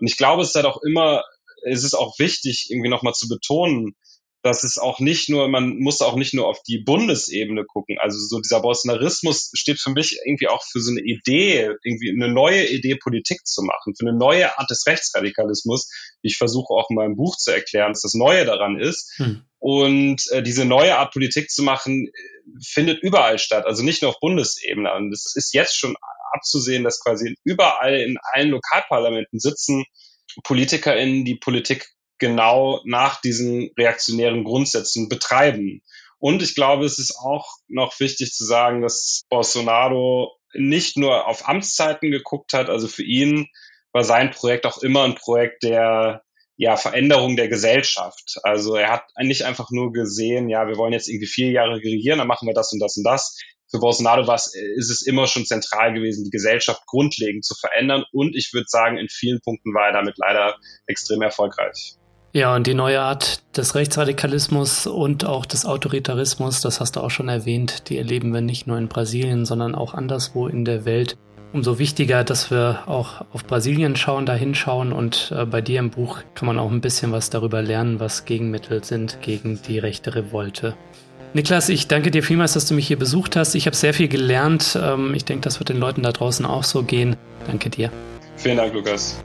[0.00, 1.22] Und ich glaube, es ist halt auch immer,
[1.64, 3.94] es ist auch wichtig, irgendwie nochmal zu betonen,
[4.42, 7.98] dass es auch nicht nur, man muss auch nicht nur auf die Bundesebene gucken.
[7.98, 12.32] Also so dieser Bolsonarismus steht für mich irgendwie auch für so eine Idee, irgendwie eine
[12.32, 15.90] neue Idee, Politik zu machen, für eine neue Art des Rechtsradikalismus.
[16.22, 19.12] Ich versuche auch in meinem Buch zu erklären, dass das Neue daran ist.
[19.16, 19.42] Hm.
[19.58, 22.08] Und äh, diese neue Art Politik zu machen,
[22.64, 24.92] findet überall statt, also nicht nur auf Bundesebene.
[24.94, 25.96] Und es ist jetzt schon
[26.32, 29.84] abzusehen, dass quasi überall in allen Lokalparlamenten sitzen
[30.44, 35.82] PolitikerInnen, die Politik genau nach diesen reaktionären Grundsätzen betreiben.
[36.18, 41.48] Und ich glaube, es ist auch noch wichtig zu sagen, dass Bolsonaro nicht nur auf
[41.48, 43.48] Amtszeiten geguckt hat, also für ihn
[43.92, 46.22] war sein Projekt auch immer ein Projekt der
[46.56, 48.38] ja, Veränderung der Gesellschaft.
[48.42, 52.18] Also er hat nicht einfach nur gesehen, ja, wir wollen jetzt irgendwie vier Jahre regieren,
[52.18, 53.38] dann machen wir das und das und das.
[53.70, 58.04] Für Bolsonaro war es, ist es immer schon zentral gewesen, die Gesellschaft grundlegend zu verändern.
[58.12, 60.56] Und ich würde sagen, in vielen Punkten war er damit leider
[60.86, 61.97] extrem erfolgreich.
[62.32, 67.10] Ja, und die neue Art des Rechtsradikalismus und auch des Autoritarismus, das hast du auch
[67.10, 71.16] schon erwähnt, die erleben wir nicht nur in Brasilien, sondern auch anderswo in der Welt.
[71.54, 75.88] Umso wichtiger, dass wir auch auf Brasilien schauen, da hinschauen und äh, bei dir im
[75.88, 80.14] Buch kann man auch ein bisschen was darüber lernen, was Gegenmittel sind gegen die rechte
[80.14, 80.74] Revolte.
[81.32, 83.54] Niklas, ich danke dir vielmals, dass du mich hier besucht hast.
[83.54, 84.78] Ich habe sehr viel gelernt.
[84.80, 87.16] Ähm, ich denke, das wird den Leuten da draußen auch so gehen.
[87.46, 87.90] Danke dir.
[88.36, 89.18] Vielen Dank, Lukas.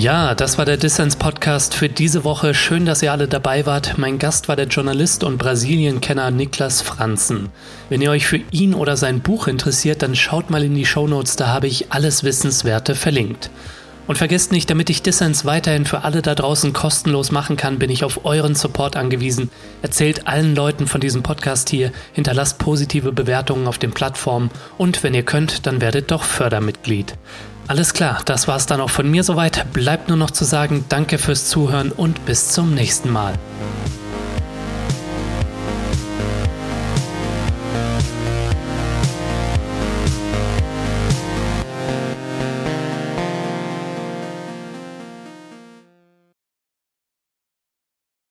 [0.00, 2.54] Ja, das war der Dissens-Podcast für diese Woche.
[2.54, 3.98] Schön, dass ihr alle dabei wart.
[3.98, 7.50] Mein Gast war der Journalist und Brasilien-Kenner Niklas Franzen.
[7.90, 11.36] Wenn ihr euch für ihn oder sein Buch interessiert, dann schaut mal in die Shownotes,
[11.36, 13.50] da habe ich alles Wissenswerte verlinkt.
[14.06, 17.90] Und vergesst nicht, damit ich Dissens weiterhin für alle da draußen kostenlos machen kann, bin
[17.90, 19.50] ich auf euren Support angewiesen.
[19.82, 25.12] Erzählt allen Leuten von diesem Podcast hier, hinterlasst positive Bewertungen auf den Plattformen und wenn
[25.12, 27.16] ihr könnt, dann werdet doch Fördermitglied.
[27.70, 29.72] Alles klar, das war's dann auch von mir soweit.
[29.72, 33.34] Bleibt nur noch zu sagen, danke fürs Zuhören und bis zum nächsten Mal.